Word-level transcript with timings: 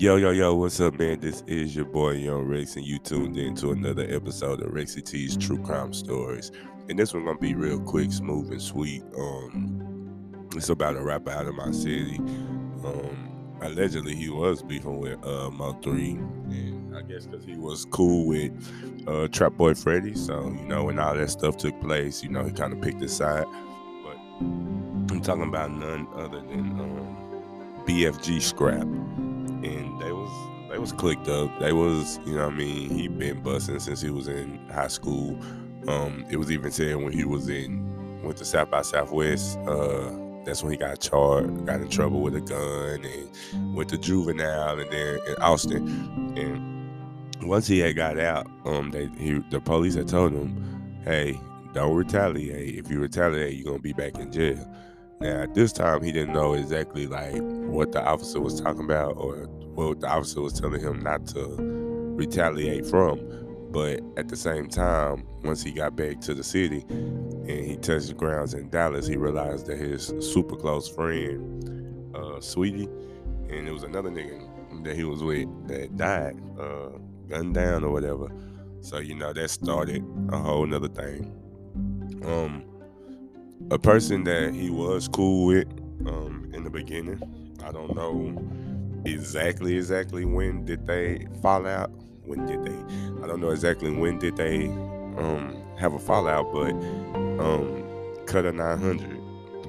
Yo, 0.00 0.16
yo, 0.16 0.30
yo, 0.30 0.54
what's 0.54 0.80
up, 0.80 0.98
man? 0.98 1.20
This 1.20 1.42
is 1.46 1.76
your 1.76 1.84
boy 1.84 2.12
Young 2.12 2.46
Rex, 2.46 2.74
and 2.74 2.86
you 2.86 2.98
tuned 2.98 3.36
in 3.36 3.54
to 3.56 3.72
another 3.72 4.06
episode 4.08 4.62
of 4.62 4.70
Rexy 4.70 5.04
T's 5.04 5.36
True 5.36 5.58
Crime 5.58 5.92
Stories. 5.92 6.50
And 6.88 6.98
this 6.98 7.12
one's 7.12 7.26
gonna 7.26 7.38
be 7.38 7.54
real 7.54 7.78
quick, 7.78 8.10
smooth, 8.10 8.50
and 8.50 8.62
sweet. 8.62 9.02
Um, 9.14 10.48
it's 10.56 10.70
about 10.70 10.96
a 10.96 11.02
rapper 11.02 11.30
out 11.30 11.44
of 11.44 11.54
my 11.54 11.70
city. 11.72 12.16
Um, 12.82 13.58
allegedly 13.60 14.14
he 14.14 14.30
was 14.30 14.62
beefing 14.62 15.00
with 15.00 15.18
uh 15.18 15.50
Mo3, 15.50 16.16
and 16.50 16.96
I 16.96 17.02
guess 17.02 17.26
because 17.26 17.44
he 17.44 17.58
was 17.58 17.84
cool 17.90 18.26
with 18.26 18.52
uh 19.06 19.28
Trap 19.28 19.52
Boy 19.58 19.74
Freddy. 19.74 20.14
So 20.14 20.46
you 20.46 20.66
know, 20.66 20.84
when 20.84 20.98
all 20.98 21.14
that 21.14 21.28
stuff 21.28 21.58
took 21.58 21.78
place, 21.82 22.22
you 22.22 22.30
know, 22.30 22.42
he 22.42 22.52
kind 22.52 22.72
of 22.72 22.80
picked 22.80 23.02
his 23.02 23.14
side. 23.14 23.44
But 24.02 24.16
I'm 24.40 25.20
talking 25.22 25.42
about 25.42 25.72
none 25.72 26.08
other 26.14 26.40
than 26.40 26.80
um, 26.80 27.84
BFG 27.86 28.38
Straap 28.38 29.29
and 29.64 30.00
they 30.00 30.12
was 30.12 30.30
they 30.70 30.78
was 30.78 30.92
clicked 30.92 31.28
up. 31.28 31.50
They 31.58 31.72
was, 31.72 32.18
you 32.24 32.36
know 32.36 32.46
I 32.46 32.50
mean, 32.50 32.90
he 32.90 33.08
been 33.08 33.42
busting 33.42 33.80
since 33.80 34.00
he 34.00 34.10
was 34.10 34.28
in 34.28 34.68
high 34.68 34.88
school. 34.88 35.38
Um, 35.88 36.24
it 36.30 36.36
was 36.36 36.50
even 36.50 36.70
said 36.70 36.96
when 36.96 37.12
he 37.12 37.24
was 37.24 37.48
in 37.48 37.90
went 38.22 38.36
to 38.38 38.44
South 38.44 38.70
by 38.70 38.82
Southwest, 38.82 39.58
uh, 39.60 40.10
that's 40.44 40.62
when 40.62 40.72
he 40.72 40.78
got 40.78 41.00
charged, 41.00 41.66
got 41.66 41.80
in 41.80 41.88
trouble 41.88 42.20
with 42.20 42.34
a 42.34 42.40
gun 42.40 43.04
and 43.04 43.74
went 43.74 43.88
to 43.90 43.98
juvenile 43.98 44.78
and 44.78 44.90
then 44.90 45.18
in 45.26 45.34
Austin. 45.36 46.34
And 46.36 47.48
once 47.48 47.66
he 47.66 47.78
had 47.78 47.96
got 47.96 48.18
out, 48.18 48.46
um, 48.64 48.90
they 48.90 49.06
he, 49.18 49.42
the 49.50 49.60
police 49.60 49.94
had 49.94 50.08
told 50.08 50.32
him, 50.32 51.00
Hey, 51.04 51.38
don't 51.72 51.94
retaliate. 51.94 52.76
If 52.76 52.90
you 52.90 53.00
retaliate, 53.00 53.54
you're 53.54 53.66
gonna 53.66 53.78
be 53.78 53.92
back 53.92 54.18
in 54.18 54.32
jail. 54.32 54.66
Now, 55.20 55.42
at 55.42 55.54
this 55.54 55.72
time, 55.72 56.02
he 56.02 56.12
didn't 56.12 56.32
know 56.32 56.54
exactly 56.54 57.06
like 57.06 57.34
what 57.70 57.92
the 57.92 58.04
officer 58.04 58.40
was 58.40 58.60
talking 58.60 58.84
about 58.84 59.16
or 59.16 59.46
what 59.74 60.00
the 60.00 60.08
officer 60.08 60.40
was 60.40 60.58
telling 60.58 60.80
him 60.80 61.00
not 61.00 61.26
to 61.28 61.56
retaliate 62.16 62.86
from. 62.86 63.20
But 63.70 64.00
at 64.16 64.28
the 64.28 64.36
same 64.36 64.68
time, 64.68 65.26
once 65.44 65.62
he 65.62 65.70
got 65.70 65.94
back 65.94 66.20
to 66.22 66.34
the 66.34 66.42
city 66.42 66.84
and 66.90 67.48
he 67.48 67.76
touched 67.76 68.08
the 68.08 68.14
grounds 68.14 68.52
in 68.52 68.68
Dallas, 68.68 69.06
he 69.06 69.16
realized 69.16 69.66
that 69.66 69.78
his 69.78 70.12
super 70.20 70.56
close 70.56 70.88
friend, 70.88 72.14
uh, 72.14 72.40
Sweetie, 72.40 72.88
and 73.48 73.68
it 73.68 73.72
was 73.72 73.84
another 73.84 74.10
nigga 74.10 74.48
that 74.84 74.96
he 74.96 75.04
was 75.04 75.22
with 75.22 75.48
that 75.68 75.96
died, 75.96 76.36
uh, 76.58 76.90
gunned 77.28 77.54
down 77.54 77.84
or 77.84 77.92
whatever. 77.92 78.28
So 78.80 78.98
you 78.98 79.14
know 79.14 79.32
that 79.32 79.50
started 79.50 80.04
a 80.30 80.38
whole 80.38 80.66
nother 80.66 80.88
thing. 80.88 81.32
Um, 82.24 82.64
a 83.70 83.78
person 83.78 84.24
that 84.24 84.54
he 84.54 84.70
was 84.70 85.06
cool 85.06 85.46
with 85.46 85.68
um, 86.06 86.50
in 86.52 86.64
the 86.64 86.70
beginning. 86.70 87.39
I 87.64 87.72
don't 87.72 87.94
know 87.94 88.34
exactly 89.04 89.76
exactly 89.76 90.24
when 90.24 90.64
did 90.64 90.86
they 90.86 91.26
fall 91.42 91.66
out. 91.66 91.90
When 92.24 92.46
did 92.46 92.64
they? 92.64 93.22
I 93.22 93.26
don't 93.26 93.40
know 93.40 93.50
exactly 93.50 93.90
when 93.90 94.18
did 94.18 94.36
they 94.36 94.66
um, 94.66 95.62
have 95.78 95.94
a 95.94 95.98
fallout, 95.98 96.52
but 96.52 96.70
um, 97.42 97.84
Cutter 98.26 98.52
900. 98.52 99.18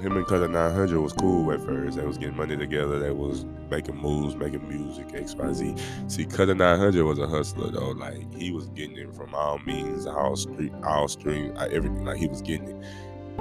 Him 0.02 0.17
and 0.17 0.25
Cutter 0.25 0.47
900 0.47 1.00
was 1.00 1.14
cool 1.14 1.52
at 1.52 1.62
first. 1.62 1.95
They 1.97 2.06
was 2.06 2.17
getting 2.17 2.36
money 2.36 2.58
together. 2.58 2.97
They 2.97 3.12
was 3.12 3.45
making 3.69 3.97
moves, 3.97 4.36
making 4.36 4.67
music, 4.67 5.14
X, 5.14 5.36
Y, 5.36 5.53
Z. 5.53 5.75
See, 6.08 6.25
Cutter 6.25 6.56
900 6.56 7.03
was 7.03 7.19
a 7.19 7.28
hustler 7.28 7.69
though. 7.69 7.92
Like 7.92 8.34
he 8.34 8.52
was 8.52 8.67
getting 8.69 8.97
it 8.97 9.14
from 9.16 9.36
all 9.36 9.59
means, 9.59 10.08
all 10.08 10.36
street, 10.36 10.73
all 10.84 11.08
street, 11.08 11.52
everything. 11.56 12.03
Like 12.03 12.17
he 12.17 12.28
was 12.28 12.42
getting 12.42 12.69
it. 12.69 12.86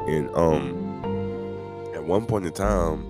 And 0.06 0.31
um, 0.37 1.93
at 1.95 2.05
one 2.05 2.27
point 2.27 2.45
in 2.47 2.53
time, 2.53 3.06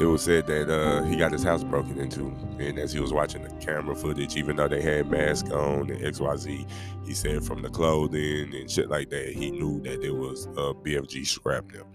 it 0.00 0.06
was 0.06 0.22
said 0.22 0.46
that 0.46 0.70
uh, 0.70 1.02
he 1.04 1.14
got 1.14 1.30
his 1.30 1.42
house 1.42 1.62
broken 1.62 1.98
into, 2.00 2.34
and 2.58 2.78
as 2.78 2.92
he 2.92 3.00
was 3.00 3.12
watching 3.12 3.42
the 3.42 3.50
camera 3.64 3.94
footage, 3.94 4.34
even 4.34 4.56
though 4.56 4.66
they 4.68 4.80
had 4.80 5.10
masks 5.10 5.50
on 5.50 5.90
and 5.90 6.04
X 6.04 6.20
Y 6.20 6.36
Z, 6.36 6.66
he 7.04 7.12
said 7.12 7.44
from 7.44 7.60
the 7.60 7.68
clothing 7.68 8.54
and 8.54 8.70
shit 8.70 8.88
like 8.88 9.10
that, 9.10 9.28
he 9.28 9.50
knew 9.50 9.78
that 9.82 10.02
it 10.02 10.12
was 10.12 10.46
uh, 10.56 10.72
BFG 10.72 11.42
them. 11.70 11.86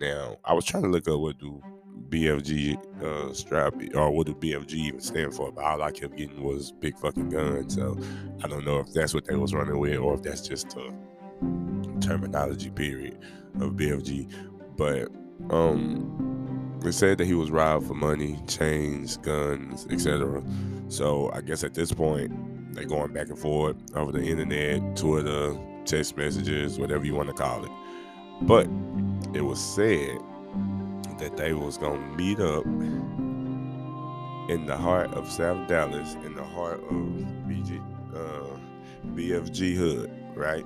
Now, 0.00 0.38
I 0.44 0.54
was 0.54 0.64
trying 0.64 0.84
to 0.84 0.88
look 0.88 1.06
up 1.08 1.20
what 1.20 1.38
do 1.38 1.62
BFG 2.08 2.76
uh, 3.02 3.30
Straap 3.32 3.94
or 3.94 4.10
what 4.10 4.26
do 4.26 4.34
BFG 4.34 4.72
even 4.72 5.00
stand 5.00 5.34
for, 5.34 5.52
but 5.52 5.62
all 5.62 5.82
I 5.82 5.90
kept 5.90 6.16
getting 6.16 6.42
was 6.42 6.72
big 6.72 6.96
fucking 6.96 7.28
gun. 7.28 7.68
So 7.68 7.98
I 8.42 8.48
don't 8.48 8.64
know 8.64 8.78
if 8.78 8.94
that's 8.94 9.12
what 9.12 9.26
they 9.26 9.36
was 9.36 9.52
running 9.52 9.78
with 9.78 9.98
or 9.98 10.14
if 10.14 10.22
that's 10.22 10.40
just 10.40 10.74
a 10.74 10.90
terminology 12.00 12.70
period 12.70 13.18
of 13.60 13.72
BFG. 13.72 14.32
But 14.76 15.08
um 15.54 16.30
it 16.84 16.92
said 16.92 17.18
that 17.18 17.26
he 17.26 17.34
was 17.34 17.50
robbed 17.50 17.86
for 17.86 17.94
money, 17.94 18.38
chains, 18.46 19.16
guns, 19.18 19.86
etc. 19.90 20.42
So 20.88 21.30
I 21.32 21.40
guess 21.40 21.64
at 21.64 21.74
this 21.74 21.92
point 21.92 22.32
they're 22.74 22.84
going 22.84 23.12
back 23.12 23.28
and 23.28 23.38
forth 23.38 23.76
over 23.94 24.12
the 24.12 24.22
internet, 24.22 24.96
Twitter, 24.96 25.58
text 25.84 26.16
messages, 26.16 26.78
whatever 26.78 27.04
you 27.04 27.14
want 27.14 27.28
to 27.28 27.34
call 27.34 27.64
it. 27.64 27.70
But 28.42 28.66
it 29.34 29.42
was 29.42 29.60
said 29.60 30.18
that 31.18 31.36
they 31.36 31.52
was 31.52 31.76
gonna 31.76 32.00
meet 32.16 32.40
up 32.40 32.64
in 34.48 34.64
the 34.66 34.76
heart 34.76 35.12
of 35.14 35.30
South 35.30 35.68
Dallas, 35.68 36.14
in 36.24 36.34
the 36.34 36.44
heart 36.44 36.80
of 36.80 36.96
BG, 37.46 37.80
uh, 38.14 38.56
BFG 39.14 39.74
hood, 39.76 40.10
right? 40.34 40.64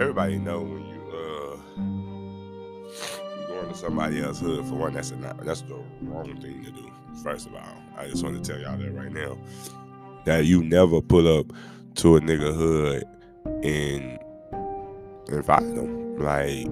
everybody 0.00 0.38
know 0.38 0.60
when 0.60 0.83
you 0.83 0.83
uh 0.83 0.83
you 0.83 0.83
going 3.54 3.68
to 3.68 3.74
somebody 3.74 4.22
else's 4.22 4.40
hood 4.42 4.66
for 4.66 4.74
one 4.74 4.92
that's 4.92 5.10
a 5.12 5.36
that's 5.42 5.62
the 5.62 5.76
wrong 6.02 6.36
thing 6.40 6.64
to 6.64 6.70
do 6.70 6.90
first 7.22 7.46
of 7.46 7.54
all. 7.54 7.76
I 7.96 8.08
just 8.08 8.24
want 8.24 8.42
to 8.42 8.52
tell 8.52 8.60
y'all 8.60 8.76
that 8.76 8.90
right 8.92 9.12
now 9.12 9.38
that 10.24 10.44
you 10.44 10.62
never 10.64 11.00
pull 11.00 11.38
up 11.38 11.46
to 11.96 12.16
a 12.16 12.20
nigga 12.20 12.52
hood 12.54 13.04
and 13.64 14.18
fight 15.44 15.62
them. 15.74 16.18
Like 16.18 16.66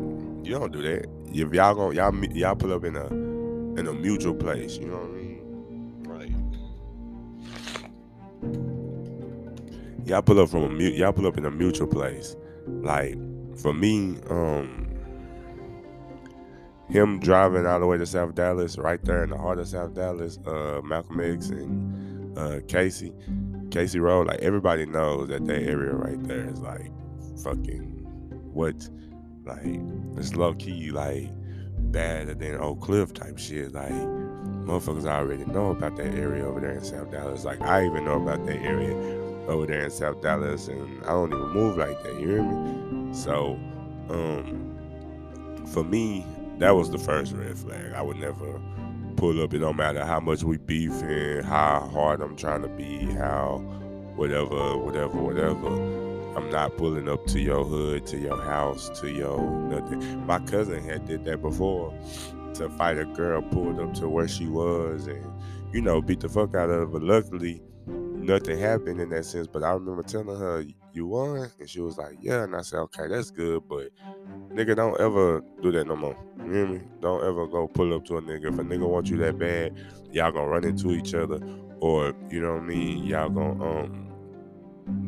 you 0.44 0.58
don't 0.58 0.72
do 0.72 0.82
that. 0.82 1.06
If 1.32 1.52
y'all 1.54 1.74
go 1.74 1.90
y'all 1.90 2.14
y'all 2.26 2.56
pull 2.56 2.72
up 2.72 2.84
in 2.84 2.96
a 2.96 3.06
in 3.78 3.86
a 3.86 3.92
mutual 3.92 4.34
place 4.34 4.76
you 4.76 4.86
know 4.86 4.98
what 4.98 5.04
i 5.04 5.12
mean? 5.12 6.02
Right. 6.04 6.30
y'all 10.06 10.22
pull 10.22 10.40
up 10.40 10.50
from 10.50 10.78
a 10.78 10.82
y'all 10.84 11.12
pull 11.12 11.26
up 11.26 11.38
in 11.38 11.46
a 11.46 11.50
mutual 11.50 11.86
place. 11.86 12.36
Like 12.66 13.16
for 13.56 13.72
me, 13.72 14.16
um, 14.28 14.91
him 16.92 17.18
driving 17.20 17.66
all 17.66 17.80
the 17.80 17.86
way 17.86 17.96
to 17.96 18.04
South 18.04 18.34
Dallas, 18.34 18.76
right 18.76 19.02
there 19.02 19.24
in 19.24 19.30
the 19.30 19.38
heart 19.38 19.58
of 19.58 19.66
South 19.66 19.94
Dallas, 19.94 20.38
uh, 20.46 20.82
Malcolm 20.84 21.20
X 21.20 21.48
and 21.48 22.38
uh, 22.38 22.60
Casey, 22.68 23.14
Casey 23.70 23.98
Road, 23.98 24.26
like 24.26 24.40
everybody 24.40 24.84
knows 24.84 25.28
that 25.28 25.46
that 25.46 25.62
area 25.62 25.94
right 25.94 26.22
there 26.24 26.46
is 26.48 26.60
like 26.60 26.92
fucking 27.42 27.88
what, 28.52 28.88
like 29.46 29.80
it's 30.18 30.36
low 30.36 30.52
key 30.52 30.90
like 30.90 31.30
badder 31.92 32.34
than 32.34 32.56
Oak 32.56 32.82
Cliff 32.82 33.14
type 33.14 33.38
shit. 33.38 33.72
Like 33.72 33.90
motherfuckers 33.90 35.06
already 35.06 35.46
know 35.46 35.70
about 35.70 35.96
that 35.96 36.14
area 36.14 36.44
over 36.44 36.60
there 36.60 36.72
in 36.72 36.84
South 36.84 37.10
Dallas. 37.10 37.46
Like 37.46 37.62
I 37.62 37.86
even 37.86 38.04
know 38.04 38.20
about 38.20 38.44
that 38.44 38.60
area 38.60 38.94
over 39.48 39.64
there 39.64 39.84
in 39.84 39.90
South 39.90 40.20
Dallas, 40.20 40.68
and 40.68 41.02
I 41.04 41.08
don't 41.08 41.32
even 41.32 41.48
move 41.48 41.78
like 41.78 42.02
that. 42.02 42.20
You 42.20 42.28
hear 42.28 42.42
me? 42.42 43.14
So, 43.14 43.58
um, 44.10 44.68
for 45.72 45.84
me, 45.84 46.26
that 46.62 46.76
was 46.76 46.90
the 46.90 46.98
first 46.98 47.32
red 47.32 47.58
flag. 47.58 47.92
I 47.92 48.02
would 48.02 48.18
never 48.18 48.60
pull 49.16 49.42
up. 49.42 49.52
It 49.52 49.58
don't 49.58 49.76
matter 49.76 50.04
how 50.04 50.20
much 50.20 50.44
we 50.44 50.58
beef 50.58 50.92
and 51.02 51.44
how 51.44 51.90
hard 51.92 52.22
I'm 52.22 52.36
trying 52.36 52.62
to 52.62 52.68
be, 52.68 53.04
how 53.06 53.58
whatever, 54.14 54.78
whatever, 54.78 55.20
whatever. 55.20 55.66
I'm 56.36 56.48
not 56.50 56.76
pulling 56.76 57.08
up 57.08 57.26
to 57.26 57.40
your 57.40 57.64
hood, 57.64 58.06
to 58.06 58.16
your 58.16 58.40
house, 58.40 58.88
to 59.00 59.10
your 59.10 59.40
nothing. 59.40 60.24
My 60.24 60.38
cousin 60.38 60.84
had 60.84 61.04
did 61.04 61.24
that 61.24 61.42
before 61.42 61.92
to 62.54 62.68
fight 62.70 62.96
a 62.96 63.06
girl, 63.06 63.42
pulled 63.42 63.80
up 63.80 63.92
to 63.94 64.08
where 64.08 64.28
she 64.28 64.46
was, 64.46 65.08
and 65.08 65.26
you 65.74 65.80
know 65.80 66.00
beat 66.00 66.20
the 66.20 66.28
fuck 66.28 66.54
out 66.54 66.70
of 66.70 66.78
her. 66.78 66.86
But 66.86 67.02
luckily, 67.02 67.60
nothing 67.86 68.56
happened 68.56 69.00
in 69.00 69.08
that 69.10 69.24
sense. 69.24 69.48
But 69.48 69.64
I 69.64 69.72
remember 69.72 70.04
telling 70.04 70.38
her, 70.38 70.64
"You 70.92 71.06
won," 71.08 71.50
and 71.58 71.68
she 71.68 71.80
was 71.80 71.98
like, 71.98 72.18
"Yeah." 72.20 72.44
And 72.44 72.54
I 72.54 72.62
said, 72.62 72.78
"Okay, 72.78 73.08
that's 73.08 73.32
good, 73.32 73.64
but 73.68 73.90
nigga, 74.54 74.76
don't 74.76 75.00
ever 75.00 75.42
do 75.60 75.72
that 75.72 75.86
no 75.88 75.96
more. 75.96 76.16
You 76.46 76.52
hear 76.52 76.66
me? 76.66 76.80
Don't 77.00 77.22
ever 77.24 77.46
go 77.46 77.68
pull 77.68 77.94
up 77.94 78.04
to 78.06 78.16
a 78.16 78.22
nigga. 78.22 78.52
If 78.52 78.58
a 78.58 78.62
nigga 78.62 78.88
wants 78.88 79.10
you 79.10 79.16
that 79.18 79.38
bad, 79.38 79.76
y'all 80.10 80.32
gonna 80.32 80.48
run 80.48 80.64
into 80.64 80.92
each 80.92 81.14
other, 81.14 81.40
or 81.80 82.14
you 82.30 82.40
know 82.40 82.54
what 82.54 82.62
I 82.62 82.66
mean? 82.66 83.04
Y'all 83.04 83.28
gonna 83.30 83.64
um." 83.64 84.08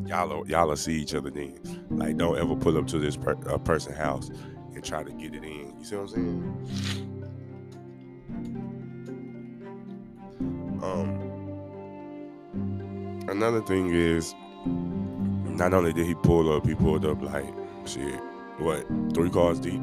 Y'all, 0.07 0.47
y'all 0.49 0.77
see 0.77 1.01
each 1.01 1.15
other 1.15 1.31
then. 1.31 1.59
Like, 1.91 2.17
don't 2.17 2.39
ever 2.39 2.55
pull 2.55 2.77
up 2.77 2.87
to 2.89 2.99
this 2.99 3.17
per- 3.17 3.39
uh, 3.49 3.59
person 3.59 3.95
house 3.95 4.31
and 4.75 4.85
try 4.85 5.03
to 5.03 5.11
get 5.13 5.35
it 5.35 5.43
in. 5.43 5.75
You 5.79 5.85
see 5.85 5.97
what 5.97 6.03
I'm 6.03 6.09
saying? 6.09 6.45
Um, 10.83 11.09
another 13.29 13.63
thing 13.63 13.91
is, 13.93 14.35
not 14.67 15.73
only 15.73 15.93
did 15.93 16.07
he 16.07 16.15
pull 16.15 16.53
up, 16.55 16.67
he 16.67 16.75
pulled 16.75 17.05
up 17.07 17.23
like 17.23 17.53
shit. 17.87 18.21
What 18.59 18.87
three 19.15 19.31
cars 19.31 19.59
deep, 19.59 19.81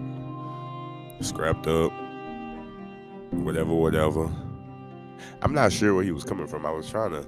scrapped 1.24 1.68
up, 1.68 1.92
whatever, 3.32 3.74
whatever. 3.74 4.30
I'm 5.44 5.54
not 5.54 5.72
sure 5.72 5.94
where 5.94 6.04
he 6.04 6.12
was 6.12 6.24
coming 6.24 6.48
from. 6.48 6.66
I 6.66 6.72
was 6.72 6.90
trying 6.90 7.12
to 7.12 7.26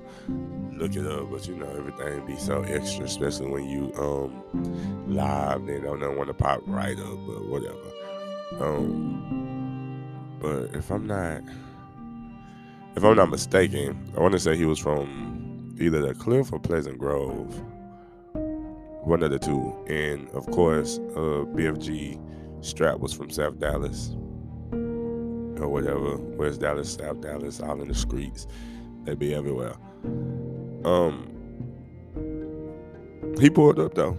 look 0.78 0.96
it 0.96 1.06
up, 1.06 1.30
but 1.32 1.48
you 1.48 1.56
know 1.56 1.70
everything 1.70 2.26
be 2.26 2.36
so 2.38 2.62
extra, 2.64 3.06
especially 3.06 3.48
when 3.48 3.70
you 3.70 3.94
um 3.98 4.44
live. 5.08 5.66
They 5.66 5.80
don't 5.80 6.18
want 6.18 6.28
to 6.28 6.34
pop 6.34 6.62
right 6.66 6.98
up, 6.98 7.20
but 7.28 7.46
whatever. 7.48 7.94
Um, 8.60 10.04
but 10.40 10.76
if 10.76 10.92
I'm 10.92 11.08
not, 11.08 11.42
if 12.96 13.04
I'm 13.04 13.16
not 13.16 13.30
mistaken, 13.30 14.12
I 14.16 14.20
want 14.20 14.34
to 14.34 14.40
say 14.40 14.56
he 14.56 14.66
was 14.66 14.80
from 14.80 15.76
either 15.80 16.02
the 16.02 16.14
Cliff 16.14 16.54
or 16.54 16.60
Pleasant 16.60 16.98
Grove, 16.98 17.64
one 19.04 19.24
of 19.24 19.32
the 19.32 19.40
two. 19.40 19.76
And 19.88 20.30
of 20.32 20.46
course, 20.48 21.00
uh, 21.16 21.46
BFG 21.56 22.20
Straap 22.64 23.00
was 23.00 23.14
from 23.14 23.30
South 23.30 23.60
Dallas 23.60 24.16
or 24.72 25.68
whatever, 25.68 26.16
West 26.16 26.62
Dallas, 26.62 26.94
South 26.94 27.20
Dallas, 27.22 27.60
all 27.60 27.82
in 27.82 27.90
the 27.90 27.94
streets. 27.94 28.48
They 29.04 29.16
be 29.16 29.36
everywhere. 29.36 29.76
Um, 30.86 31.30
he 33.40 33.50
pulled 33.50 33.80
up 33.80 33.96
though. 33.96 34.18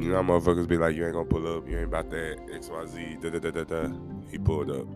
You 0.00 0.10
know, 0.10 0.22
motherfuckers 0.22 0.66
be 0.66 0.76
like, 0.76 0.96
you 0.96 1.04
ain't 1.04 1.14
gonna 1.14 1.24
pull 1.24 1.46
up, 1.56 1.68
you 1.68 1.76
ain't 1.76 1.86
about 1.86 2.10
that 2.10 2.36
X 2.52 2.68
Y 2.68 2.86
Z. 2.86 3.18
Da 3.22 3.30
da 3.30 3.38
da 3.38 3.50
da 3.50 3.64
da. 3.64 3.88
He 4.28 4.38
pulled 4.38 4.70
up, 4.70 4.88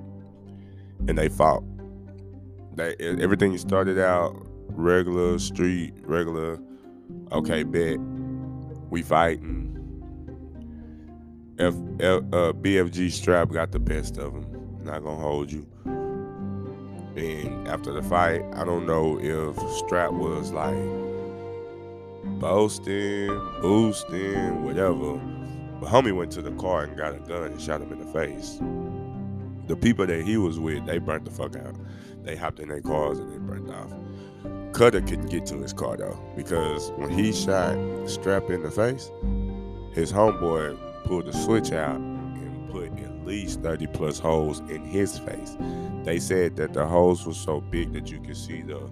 and 1.06 1.16
they 1.16 1.28
fought. 1.28 1.62
They 2.74 2.96
everything 2.98 3.56
started 3.58 3.98
out 3.98 4.34
regular 4.70 5.38
street, 5.38 5.94
regular. 6.02 6.58
Okay, 7.30 7.62
bet 7.62 7.98
we 8.90 9.02
fighting. 9.02 9.68
F, 11.58 11.75
F 11.99 12.22
uh, 12.32 12.52
BFG 12.52 13.08
Straap 13.08 13.52
got 13.52 13.72
the 13.72 13.81
best 13.81 14.16
of 14.16 14.32
him. 14.32 14.46
Not 14.84 15.02
gonna 15.02 15.20
hold 15.20 15.50
you. 15.50 15.66
And 17.16 17.66
after 17.66 17.93
the 17.93 18.02
fight, 18.02 18.44
I 18.55 18.64
don't 18.64 18.87
know 18.87 19.19
if 19.19 19.56
Straap 19.82 20.12
was 20.12 20.52
like 20.52 20.76
boasting, 22.38 23.28
boosting, 23.60 24.62
whatever. 24.62 25.14
But 25.81 25.90
homie 25.90 26.14
went 26.14 26.31
to 26.32 26.43
the 26.43 26.52
car 26.52 26.84
and 26.84 26.96
got 26.96 27.16
a 27.16 27.19
gun 27.19 27.50
and 27.50 27.60
shot 27.60 27.82
him 27.82 27.93
in 27.93 27.99
the 27.99 28.12
face. 28.12 28.60
The 29.66 29.75
people 29.75 30.06
that 30.06 30.22
he 30.25 30.37
was 30.37 30.60
with, 30.60 30.87
they 30.87 30.99
burnt 30.99 31.25
the 31.25 31.32
fuck 31.32 31.56
out. 31.56 31.75
They 32.22 32.37
hopped 32.37 32.60
in 32.60 32.69
their 32.69 32.81
cars 32.81 33.19
and 33.19 33.32
they 33.32 33.38
burnt 33.38 33.69
off. 33.69 33.93
Cutter 34.72 35.00
couldn't 35.00 35.26
get 35.26 35.44
to 35.46 35.56
his 35.56 35.72
car 35.72 35.96
though, 35.96 36.19
because 36.37 36.93
when 36.93 37.10
he 37.10 37.32
shot 37.32 37.75
Straap 38.06 38.49
in 38.49 38.62
the 38.62 38.70
face, 38.70 39.10
his 39.93 40.12
homeboy 40.12 40.88
pulled 41.08 41.25
the 41.25 41.32
switch 41.32 41.72
out 41.72 41.96
and 41.96 42.70
put 42.70 42.93
at 43.00 43.26
least 43.26 43.62
30 43.62 43.87
plus 43.88 44.19
holes 44.19 44.60
in 44.69 44.84
his 44.84 45.19
face. 45.19 45.56
They 46.05 46.19
said 46.19 46.56
that 46.56 46.75
the 46.75 46.87
holes 46.87 47.26
were 47.26 47.32
so 47.32 47.62
big 47.62 47.94
that 47.94 48.10
you 48.10 48.20
could 48.20 48.37
see 48.37 48.60
the 48.60 48.90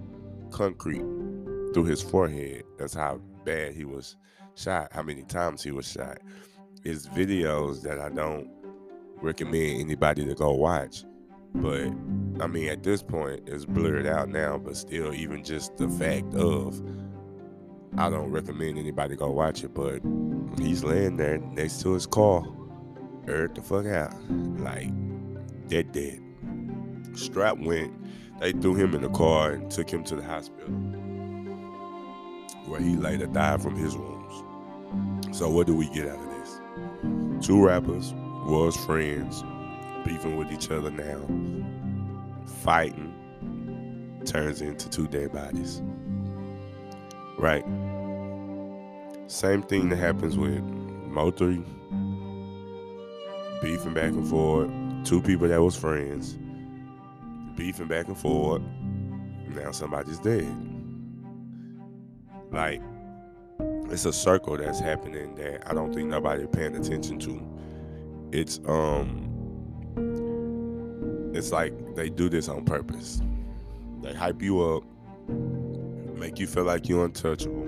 concrete 0.49 1.05
through 1.73 1.85
his 1.85 2.01
forehead. 2.01 2.63
That's 2.79 2.95
how 2.95 3.21
bad 3.45 3.75
he 3.75 3.85
was 3.85 4.17
shot, 4.55 4.91
how 4.91 5.03
many 5.03 5.21
times 5.23 5.61
he 5.61 5.69
was 5.69 5.87
shot. 5.87 6.17
It's 6.83 7.07
videos 7.07 7.83
that 7.83 7.99
I 7.99 8.09
don't 8.09 8.49
recommend 9.21 9.79
anybody 9.79 10.25
to 10.25 10.33
go 10.33 10.53
watch. 10.53 11.03
But 11.53 11.91
I 12.39 12.47
mean, 12.47 12.69
at 12.69 12.81
this 12.81 13.03
point, 13.03 13.43
it's 13.45 13.65
blurred 13.65 14.07
out 14.07 14.29
now, 14.29 14.57
but 14.57 14.75
still, 14.75 15.13
even 15.13 15.43
just 15.43 15.77
the 15.77 15.87
fact 15.87 16.33
of, 16.33 16.81
I 17.97 18.11
don't 18.11 18.29
recommend 18.31 18.77
anybody 18.77 19.15
go 19.15 19.31
watch 19.31 19.63
it, 19.63 19.73
but 19.73 20.01
he's 20.59 20.83
laying 20.83 21.17
there 21.17 21.39
next 21.39 21.81
to 21.81 21.93
his 21.93 22.05
car, 22.05 22.45
hurt 23.25 23.55
the 23.55 23.61
fuck 23.61 23.87
out, 23.87 24.13
like 24.59 24.89
dead, 25.67 25.91
dead. 25.93 26.21
Straap 27.13 27.65
went, 27.65 27.91
they 28.39 28.51
threw 28.51 28.75
him 28.75 28.93
in 28.93 29.01
the 29.01 29.09
car 29.09 29.53
and 29.53 29.71
took 29.71 29.89
him 29.89 30.03
to 30.03 30.15
the 30.15 30.23
hospital 30.23 30.69
where 32.67 32.81
he 32.81 32.95
later 32.95 33.25
died 33.25 33.61
from 33.63 33.75
his 33.75 33.97
wounds. 33.97 34.43
So, 35.35 35.49
what 35.49 35.65
do 35.65 35.75
we 35.75 35.89
get 35.89 36.07
out 36.07 36.19
of 36.19 36.29
this? 36.29 37.47
Two 37.47 37.65
rappers 37.65 38.13
was 38.45 38.75
friends, 38.85 39.43
beefing 40.05 40.37
with 40.37 40.51
each 40.51 40.69
other 40.69 40.91
now, 40.91 41.19
fighting 42.61 43.13
turns 44.25 44.61
into 44.61 44.89
two 44.89 45.07
dead 45.07 45.31
bodies. 45.33 45.81
Right? 47.39 47.65
Same 49.27 49.61
thing 49.61 49.89
that 49.89 49.97
happens 49.97 50.37
with 50.37 50.61
Mo3, 51.09 51.63
beefing 53.61 53.93
back 53.93 54.11
and 54.11 54.27
forth, 54.27 54.69
two 55.03 55.21
people 55.21 55.47
that 55.47 55.61
was 55.61 55.75
friends 55.75 56.37
beefing 57.57 57.87
back 57.87 58.07
and 58.07 58.17
forth. 58.17 58.61
Now 59.49 59.71
somebody's 59.71 60.19
dead. 60.19 60.47
Like, 62.51 62.81
it's 63.89 64.05
a 64.05 64.13
circle 64.13 64.55
that's 64.57 64.79
happening 64.79 65.35
that 65.35 65.67
I 65.69 65.73
don't 65.73 65.93
think 65.93 66.07
nobody 66.07 66.45
paying 66.45 66.75
attention 66.75 67.19
to. 67.19 67.41
It's 68.31 68.59
um 68.65 69.23
it's 71.33 71.51
like 71.51 71.73
they 71.95 72.09
do 72.09 72.29
this 72.29 72.47
on 72.47 72.63
purpose. 72.63 73.21
They 74.01 74.13
hype 74.13 74.41
you 74.41 74.61
up, 74.61 74.83
make 76.17 76.39
you 76.39 76.47
feel 76.47 76.63
like 76.63 76.87
you're 76.87 77.05
untouchable, 77.05 77.66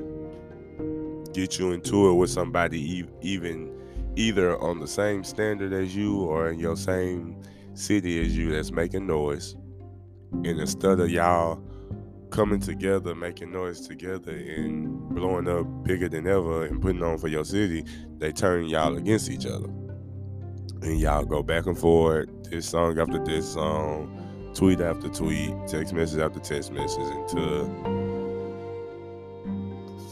get 1.34 1.60
you 1.60 1.72
into 1.72 2.10
it 2.10 2.14
with 2.14 2.30
somebody 2.30 3.06
even 3.22 3.76
either 4.16 4.60
on 4.62 4.80
the 4.80 4.88
same 4.88 5.24
standard 5.24 5.74
as 5.74 5.96
you 5.96 6.22
or 6.22 6.50
in 6.50 6.60
your 6.60 6.76
same 6.76 7.42
city 7.74 8.22
as 8.22 8.36
you 8.36 8.52
that's 8.52 8.72
making 8.72 9.06
noise 9.06 9.56
and 10.32 10.60
instead 10.60 11.00
of 11.00 11.10
y'all 11.10 11.62
coming 12.30 12.60
together, 12.60 13.16
making 13.16 13.52
noise 13.52 13.88
together, 13.88 14.32
and 14.32 15.10
blowing 15.10 15.48
up 15.48 15.66
bigger 15.84 16.08
than 16.08 16.28
ever 16.28 16.66
and 16.66 16.82
putting 16.82 17.04
on 17.04 17.18
for 17.18 17.28
your 17.28 17.44
city, 17.44 17.84
they 18.18 18.32
turn 18.32 18.68
y'all 18.68 18.96
against 18.96 19.30
each 19.30 19.46
other. 19.46 19.70
And 20.82 21.00
y'all 21.00 21.26
go 21.26 21.44
back 21.44 21.66
and 21.66 21.78
forth, 21.78 22.30
this 22.50 22.70
song 22.70 23.00
after 23.00 23.24
this 23.24 23.54
song, 23.54 24.52
tweet 24.54 24.82
after 24.82 25.10
tweet, 25.10 25.54
text 25.68 25.94
message 25.94 26.20
after 26.20 26.40
text 26.40 26.72
message 26.72 27.02
until 27.02 27.99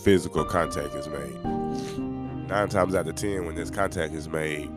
physical 0.07 0.45
contact 0.45 0.95
is 0.95 1.09
made. 1.09 1.43
Nine 2.47 2.69
times 2.69 2.95
out 2.95 3.05
of 3.09 3.15
ten, 3.15 3.45
when 3.45 3.55
this 3.55 3.69
contact 3.69 4.13
is 4.13 4.29
made, 4.29 4.67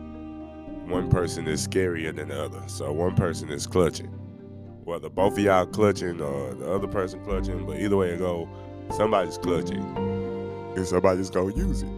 one 0.89 1.09
person 1.09 1.47
is 1.47 1.65
scarier 1.65 2.13
than 2.13 2.27
the 2.27 2.43
other. 2.43 2.61
So 2.67 2.91
one 2.91 3.15
person 3.15 3.49
is 3.49 3.65
clutching 3.65 4.09
whether 4.83 5.07
both 5.07 5.37
of 5.37 5.39
y'all 5.39 5.65
clutching 5.65 6.19
or 6.19 6.53
the 6.55 6.69
other 6.69 6.87
person 6.87 7.23
clutching, 7.23 7.65
but 7.65 7.79
either 7.79 7.95
way 7.95 8.09
it 8.09 8.17
go, 8.17 8.49
somebody's 8.89 9.37
clutching 9.37 9.81
and 10.75 10.85
somebody's 10.85 11.29
gonna 11.29 11.55
use 11.55 11.81
it. 11.81 11.89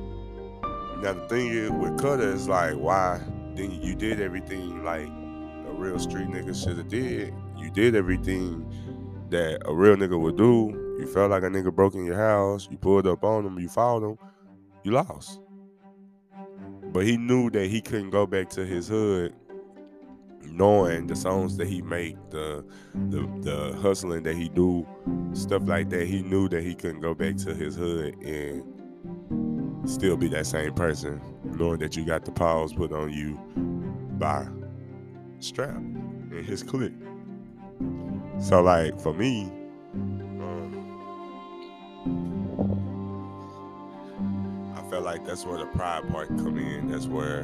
Now 1.01 1.13
the 1.13 1.25
thing 1.27 1.47
is 1.47 1.71
with 1.71 1.99
Cutter 1.99 2.31
is 2.33 2.47
like, 2.47 2.75
why 2.75 3.19
then 3.55 3.71
you 3.81 3.95
did 3.95 4.21
everything 4.21 4.83
like 4.83 5.07
a 5.07 5.73
real 5.73 5.97
street 5.97 6.27
nigga 6.27 6.53
should 6.53 6.77
have 6.77 6.87
did. 6.87 7.33
You 7.57 7.71
did 7.71 7.95
everything 7.95 8.63
that 9.31 9.63
a 9.65 9.73
real 9.73 9.95
nigga 9.95 10.19
would 10.19 10.37
do. 10.37 10.92
You 11.03 11.07
felt 11.07 11.31
like 11.31 11.43
a 11.43 11.47
nigga 11.47 11.75
broke 11.75 11.95
in 11.95 12.05
your 12.05 12.15
house. 12.15 12.69
You 12.71 12.77
pulled 12.77 13.07
up 13.07 13.25
on 13.25 13.45
him. 13.45 13.59
You 13.59 13.67
followed 13.67 14.11
him. 14.11 14.17
You 14.83 14.91
lost. 14.91 15.41
But 16.93 17.03
he 17.05 17.17
knew 17.17 17.49
that 17.49 17.67
he 17.67 17.81
couldn't 17.81 18.11
go 18.11 18.25
back 18.25 18.49
to 18.51 18.65
his 18.65 18.87
hood 18.87 19.33
knowing 20.45 21.07
the 21.07 21.15
songs 21.15 21.57
that 21.57 21.67
he 21.67 21.81
make, 21.81 22.15
the 22.29 22.63
the 23.09 23.27
the 23.41 23.77
hustling 23.81 24.23
that 24.23 24.35
he 24.35 24.47
do, 24.47 24.87
stuff 25.33 25.63
like 25.65 25.89
that, 25.89 26.07
he 26.07 26.21
knew 26.21 26.47
that 26.47 26.63
he 26.63 26.73
couldn't 26.73 27.01
go 27.01 27.13
back 27.13 27.35
to 27.37 27.53
his 27.53 27.75
hood 27.75 28.15
and 28.23 28.63
still 29.85 30.15
be 30.15 30.29
that 30.29 30.45
same 30.45 30.73
person, 30.73 31.21
knowing 31.43 31.79
that 31.79 31.97
you 31.97 32.05
got 32.05 32.23
the 32.23 32.31
paws 32.31 32.71
put 32.71 32.93
on 32.93 33.11
you 33.11 33.37
by 34.17 34.47
Straap 35.39 35.75
and 35.75 36.45
his 36.45 36.63
clique. 36.63 36.93
So 38.39 38.61
like 38.61 38.99
for 39.01 39.13
me, 39.13 39.51
Felt 45.03 45.15
like 45.17 45.25
that's 45.25 45.45
where 45.45 45.57
the 45.57 45.65
pride 45.65 46.07
part 46.09 46.29
come 46.29 46.57
in. 46.57 46.87
That's 46.87 47.07
where 47.07 47.43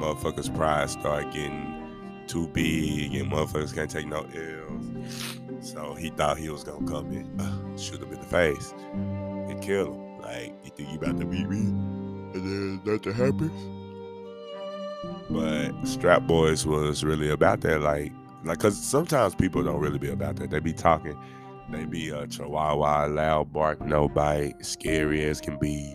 motherfuckers' 0.00 0.54
pride 0.54 0.88
start 0.88 1.30
getting 1.32 2.24
too 2.26 2.48
big 2.48 3.14
and 3.14 3.30
motherfuckers 3.30 3.74
can't 3.74 3.90
take 3.90 4.06
no 4.06 4.26
L's. 4.34 5.38
So 5.60 5.92
he 5.94 6.08
thought 6.08 6.38
he 6.38 6.48
was 6.48 6.64
gonna 6.64 6.86
come 6.86 7.12
in, 7.12 7.38
uh, 7.38 7.76
shoot 7.76 8.00
him 8.00 8.10
in 8.10 8.20
the 8.20 8.26
face, 8.26 8.72
and 8.94 9.60
kill 9.60 9.92
him. 9.92 10.18
Like, 10.22 10.54
you 10.64 10.70
think 10.74 10.92
you 10.92 10.96
about 10.96 11.18
to 11.20 11.26
beat 11.26 11.46
me? 11.46 11.58
And 11.58 12.34
then 12.34 12.80
nothing 12.86 13.12
happens. 13.12 13.52
But 15.28 15.72
Straap 15.84 16.26
Boys 16.26 16.64
was 16.64 17.04
really 17.04 17.28
about 17.28 17.60
that. 17.62 17.82
Like, 17.82 18.12
like, 18.44 18.60
cause 18.60 18.82
sometimes 18.82 19.34
people 19.34 19.62
don't 19.62 19.80
really 19.80 19.98
be 19.98 20.08
about 20.08 20.36
that. 20.36 20.48
They 20.48 20.58
be 20.58 20.72
talking, 20.72 21.18
they 21.70 21.84
be 21.84 22.08
a 22.08 22.26
chihuahua, 22.26 23.08
loud 23.08 23.52
bark, 23.52 23.82
no 23.82 24.08
bite, 24.08 24.64
scary 24.64 25.22
as 25.24 25.42
can 25.42 25.58
be. 25.58 25.94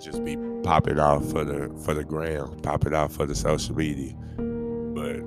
Just 0.00 0.24
be 0.24 0.36
popping 0.62 0.98
off 0.98 1.28
for 1.30 1.44
the 1.44 1.68
for 1.84 1.94
the 1.94 2.04
gram, 2.04 2.56
popping 2.62 2.94
off 2.94 3.12
for 3.12 3.26
the 3.26 3.34
social 3.34 3.74
media. 3.74 4.14
But 4.36 5.20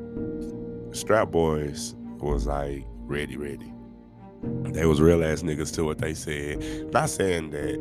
Straap 0.92 1.32
Boys 1.32 1.96
was 2.20 2.48
like 2.48 2.86
ready, 3.02 3.38
ready. 3.38 3.74
They 4.44 4.86
was 4.86 5.02
real 5.02 5.24
ass 5.24 5.42
niggas 5.42 5.74
to 5.76 5.84
what 5.84 5.98
they 5.98 6.14
said. 6.14 6.92
Not 6.94 7.10
saying 7.10 7.52
that 7.52 7.78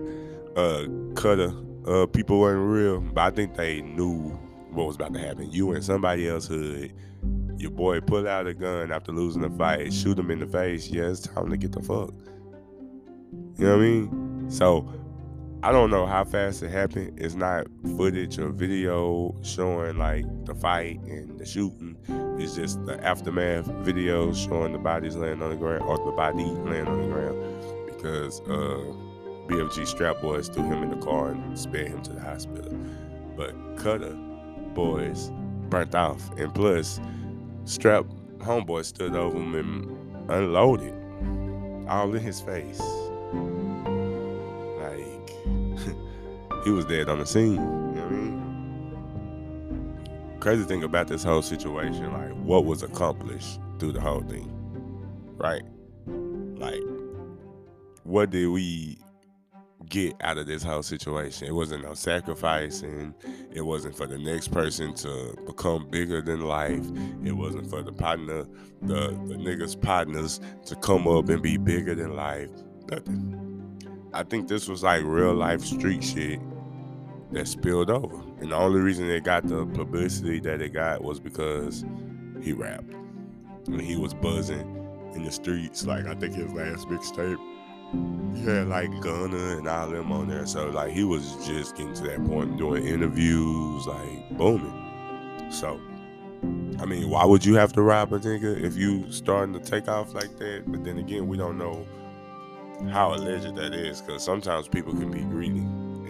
uh 0.57 1.15
Cutter 1.15 1.53
uh 1.87 2.07
people 2.07 2.41
weren't 2.41 2.69
real, 2.69 3.01
but 3.01 3.21
I 3.21 3.31
think 3.31 3.55
they 3.55 3.83
knew 3.83 4.31
what 4.73 4.87
was 4.87 4.97
about 4.97 5.15
to 5.15 5.21
happen. 5.21 5.51
You 5.51 5.73
and 5.73 5.85
somebody 5.85 6.29
else 6.29 6.47
hood. 6.47 6.93
Your 7.57 7.71
boy 7.71 8.01
pull 8.01 8.27
out 8.27 8.47
a 8.47 8.55
gun 8.55 8.91
after 8.91 9.13
losing 9.13 9.43
the 9.43 9.51
fight, 9.51 9.93
shoot 9.93 10.19
him 10.19 10.31
in 10.31 10.39
the 10.41 10.47
face. 10.47 10.89
Yeah, 10.89 11.11
it's 11.11 11.21
time 11.21 11.51
to 11.51 11.57
get 11.59 11.73
the 11.73 11.81
fuck. 11.81 12.11
You 13.59 13.67
know 13.67 13.77
what 13.77 13.85
I 13.85 13.87
mean? 13.87 14.51
So 14.51 14.89
I 15.62 15.73
don't 15.73 15.90
know 15.90 16.07
how 16.07 16.25
fast 16.25 16.62
it 16.62 16.71
happened. 16.71 17.21
It's 17.21 17.35
not 17.35 17.67
footage 17.99 18.38
or 18.38 18.49
video 18.49 19.37
showing 19.43 19.99
like 19.99 20.25
the 20.47 20.55
fight 20.55 21.00
and 21.02 21.38
the 21.38 21.45
shooting. 21.45 21.99
It's 22.38 22.55
just 22.55 22.83
the 22.87 22.99
aftermath 23.05 23.67
video 23.67 24.33
showing 24.33 24.73
the 24.73 24.79
bodies 24.79 25.17
laying 25.17 25.43
on 25.43 25.50
the 25.50 25.57
ground 25.57 25.83
or 25.83 25.99
the 25.99 26.12
body 26.12 26.45
laying 26.45 26.87
on 26.87 27.02
the 27.02 27.09
ground 27.09 27.87
because 27.87 28.40
uh, 28.40 28.81
BFG 29.49 29.83
Straap 29.83 30.23
Boys 30.23 30.49
threw 30.49 30.64
him 30.64 30.83
in 30.83 30.99
the 30.99 31.05
car 31.05 31.33
and 31.33 31.59
sped 31.59 31.88
him 31.88 32.02
to 32.05 32.14
the 32.14 32.21
hospital. 32.21 32.75
But 33.37 33.55
Cutter 33.76 34.17
boys 34.73 35.31
burnt 35.69 35.95
off, 35.95 36.31
and 36.38 36.55
plus 36.55 37.00
Straap 37.64 38.11
homeboy 38.38 38.87
stood 38.87 39.14
over 39.14 39.37
him 39.37 39.55
and 39.55 40.31
unloaded 40.31 40.95
all 41.87 42.14
in 42.14 42.23
his 42.23 42.40
face. 42.40 42.81
He 46.64 46.71
was 46.71 46.85
dead 46.85 47.09
on 47.09 47.19
the 47.19 47.26
scene. 47.26 47.55
You 47.55 47.59
know 47.59 48.02
what 48.02 48.02
I 48.02 48.11
mean? 48.11 48.40
Crazy 50.40 50.64
thing 50.64 50.83
about 50.85 51.09
this 51.09 51.23
whole 51.23 51.43
situation, 51.43 52.12
like 52.12 52.33
what 52.45 52.64
was 52.64 52.83
accomplished 52.83 53.61
through 53.79 53.93
the 53.93 54.00
whole 54.00 54.23
thing, 54.23 54.50
right? 55.37 55.62
Like, 56.07 56.81
what 58.05 58.31
did 58.31 58.49
we 58.49 58.99
get 59.88 60.14
out 60.21 60.38
of 60.38 60.47
this 60.47 60.62
whole 60.62 60.83
situation? 60.83 61.47
It 61.47 61.55
wasn't 61.55 61.83
no 61.85 61.95
sacrifice, 61.95 62.81
and 62.83 63.14
it 63.52 63.62
wasn't 63.62 63.97
for 63.97 64.07
the 64.07 64.19
next 64.19 64.49
person 64.49 64.95
to 64.95 65.37
become 65.47 65.88
bigger 65.90 66.23
than 66.23 66.40
life. 66.40 66.85
It 67.25 67.33
wasn't 67.33 67.69
for 67.69 67.83
the 67.83 67.93
partner, 67.93 68.47
the 68.83 69.09
the 69.29 69.37
niggas 69.37 69.81
partners 69.81 70.40
to 70.67 70.76
come 70.76 71.07
up 71.07 71.29
and 71.29 71.43
be 71.43 71.59
bigger 71.59 71.95
than 71.95 72.14
life. 72.17 72.50
Nothing. 72.90 73.50
I 74.12 74.25
think 74.25 74.49
this 74.49 74.69
was 74.69 74.83
like 74.83 75.02
real 75.05 75.35
life 75.35 75.62
street 75.62 76.02
shit 76.02 76.40
that 77.33 77.47
spilled 77.47 77.90
over. 77.90 78.17
And 78.40 78.50
the 78.50 78.57
only 78.57 78.81
reason 78.81 79.09
it 79.09 79.25
got 79.25 79.47
the 79.47 79.67
publicity 79.67 80.40
that 80.40 80.61
it 80.61 80.73
got 80.73 81.02
was 81.02 81.21
because 81.21 81.85
he 82.43 82.52
rapped. 82.52 82.93
And 83.67 83.81
he 83.81 83.97
was 83.97 84.14
buzzing 84.14 84.76
in 85.14 85.25
the 85.25 85.31
streets. 85.31 85.87
Like 85.87 86.07
I 86.07 86.14
think 86.14 86.35
his 86.35 86.52
last 86.52 86.88
mixtape, 86.88 87.38
he 88.37 88.45
had 88.45 88.69
like 88.69 88.90
Gunna 89.00 89.59
and 89.59 89.69
all 89.69 89.90
them 89.90 90.11
on 90.11 90.29
there. 90.29 90.47
So 90.47 90.71
like 90.71 90.93
he 90.93 91.05
was 91.05 91.37
just 91.47 91.76
getting 91.76 91.95
to 91.95 92.02
that 92.05 92.25
point 92.26 92.57
doing 92.59 92.87
interviews, 92.87 93.87
like 93.87 94.37
booming. 94.37 95.49
So 95.50 95.81
I 96.81 96.87
mean, 96.87 97.11
why 97.11 97.25
would 97.25 97.45
you 97.45 97.55
have 97.55 97.73
to 97.75 97.83
rob 97.83 98.12
a 98.12 98.19
nigga 98.19 98.61
if 98.61 98.76
you 98.76 99.12
starting 99.12 99.52
to 99.52 99.61
take 99.61 99.87
off 99.87 100.14
like 100.14 100.37
that? 100.38 100.64
But 100.67 100.83
then 100.83 100.99
again, 100.99 101.29
we 101.29 101.37
don't 101.37 101.59
know 101.59 101.87
how 102.89 103.15
alleged 103.15 103.55
that 103.57 103.75
is 103.75 104.01
because 104.01 104.23
sometimes 104.23 104.69
people 104.69 104.93
can 104.93 105.11
be 105.11 105.21
greedy 105.21 105.61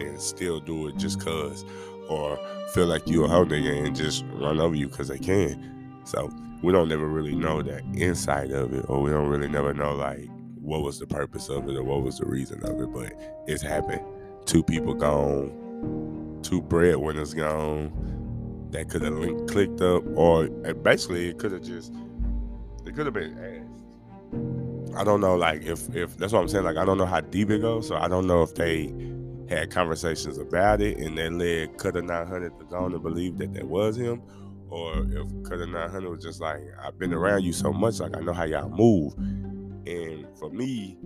and 0.02 0.20
still 0.20 0.60
do 0.60 0.88
it 0.88 0.96
just 0.96 1.20
cause, 1.20 1.64
or 2.08 2.38
feel 2.72 2.86
like 2.86 3.06
you 3.08 3.24
a 3.24 3.28
hoe 3.28 3.44
nigga 3.44 3.86
and 3.86 3.96
just 3.96 4.24
run 4.34 4.60
over 4.60 4.74
you 4.74 4.88
because 4.88 5.08
they 5.08 5.18
can. 5.18 6.00
So 6.04 6.30
we 6.62 6.72
don't 6.72 6.88
never 6.88 7.06
really 7.06 7.34
know 7.34 7.62
that 7.62 7.82
inside 7.94 8.50
of 8.52 8.72
it, 8.72 8.84
or 8.88 9.00
we 9.00 9.10
don't 9.10 9.28
really 9.28 9.48
never 9.48 9.74
know 9.74 9.94
like 9.94 10.28
what 10.56 10.82
was 10.82 10.98
the 10.98 11.06
purpose 11.06 11.48
of 11.48 11.68
it 11.68 11.76
or 11.76 11.82
what 11.82 12.02
was 12.02 12.18
the 12.18 12.26
reason 12.26 12.62
of 12.64 12.80
it. 12.80 12.92
But 12.92 13.12
it's 13.46 13.62
happened. 13.62 14.02
Two 14.46 14.62
people 14.62 14.94
gone, 14.94 16.40
two 16.42 16.62
breadwinners 16.62 17.34
gone. 17.34 17.92
That 18.70 18.88
could 18.88 19.02
have 19.02 19.46
clicked 19.48 19.80
up, 19.80 20.04
or 20.14 20.48
eh, 20.64 20.72
basically 20.72 21.28
it 21.28 21.38
could 21.38 21.50
have 21.50 21.62
just 21.62 21.92
it 22.86 22.94
could 22.94 23.06
have 23.06 23.14
been 23.14 23.36
asked. 23.38 23.59
I 24.96 25.04
don't 25.04 25.20
know, 25.20 25.36
like 25.36 25.62
if 25.62 25.94
if 25.94 26.16
that's 26.16 26.32
what 26.32 26.40
I'm 26.40 26.48
saying. 26.48 26.64
Like 26.64 26.76
I 26.76 26.84
don't 26.84 26.98
know 26.98 27.06
how 27.06 27.20
deep 27.20 27.50
it 27.50 27.60
goes, 27.60 27.88
so 27.88 27.96
I 27.96 28.08
don't 28.08 28.26
know 28.26 28.42
if 28.42 28.54
they 28.54 28.92
had 29.48 29.70
conversations 29.70 30.38
about 30.38 30.80
it, 30.80 30.98
and 30.98 31.18
that 31.18 31.32
led 31.32 31.76
Cutter 31.78 32.02
900 32.02 32.58
to 32.58 32.64
go 32.66 32.76
on 32.76 32.92
to 32.92 32.98
believe 32.98 33.38
that 33.38 33.52
that 33.54 33.66
was 33.66 33.96
him, 33.96 34.22
or 34.68 35.04
if 35.10 35.26
Cutter 35.48 35.66
900 35.66 36.08
was 36.08 36.22
just 36.22 36.40
like, 36.40 36.60
I've 36.82 36.98
been 36.98 37.12
around 37.12 37.42
you 37.42 37.52
so 37.52 37.72
much, 37.72 38.00
like 38.00 38.16
I 38.16 38.20
know 38.20 38.32
how 38.32 38.44
y'all 38.44 38.68
move. 38.68 39.14
And 39.86 40.26
for 40.38 40.50
me, 40.50 40.98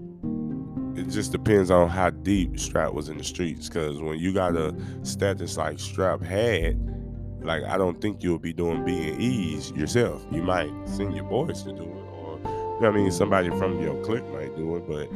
it 0.97 1.09
just 1.09 1.33
depends 1.33 1.71
on 1.71 1.89
how 1.89 2.11
deep 2.11 2.53
Straap 2.55 2.93
was 2.93 3.09
in 3.09 3.19
the 3.19 3.25
streets. 3.25 3.69
Because 3.69 4.01
when 4.01 4.19
you 4.19 4.33
got 4.33 4.57
a 4.57 4.75
status 5.03 5.57
like 5.57 5.77
Straap 5.77 6.23
had, 6.23 6.79
like 7.43 7.63
I 7.65 7.79
don't 7.79 8.01
think 8.01 8.23
you'll 8.23 8.39
be 8.39 8.53
doing 8.53 8.85
B 8.85 9.09
and 9.09 9.21
E's 9.21 9.71
yourself. 9.73 10.25
You 10.31 10.43
might 10.43 10.71
send 10.87 11.15
your 11.15 11.25
boys 11.25 11.63
to 11.63 11.73
do 11.73 11.83
it, 11.83 12.04
I 12.85 12.91
mean, 12.91 13.11
somebody 13.11 13.51
from 13.51 13.81
your 13.81 14.03
clique 14.05 14.29
might 14.33 14.57
do 14.57 14.77
it, 14.77 14.87
but 14.89 15.09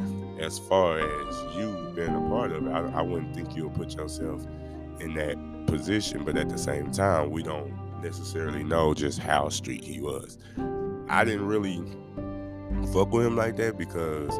as 0.43 0.59
far 0.59 0.99
as 0.99 1.55
you 1.55 1.91
being 1.95 2.15
a 2.15 2.29
part 2.29 2.51
of 2.51 2.65
it, 2.65 2.71
I, 2.71 2.99
I 2.99 3.01
wouldn't 3.01 3.35
think 3.35 3.55
you'll 3.55 3.69
put 3.69 3.95
yourself 3.95 4.45
in 4.99 5.13
that 5.15 5.37
position. 5.67 6.23
But 6.23 6.37
at 6.37 6.49
the 6.49 6.57
same 6.57 6.91
time, 6.91 7.31
we 7.31 7.43
don't 7.43 7.73
necessarily 8.01 8.63
know 8.63 8.93
just 8.93 9.19
how 9.19 9.49
street 9.49 9.83
he 9.83 9.99
was. 9.99 10.37
I 11.09 11.23
didn't 11.25 11.47
really 11.47 11.83
fuck 12.93 13.11
with 13.11 13.25
him 13.25 13.35
like 13.35 13.57
that 13.57 13.77
because 13.77 14.31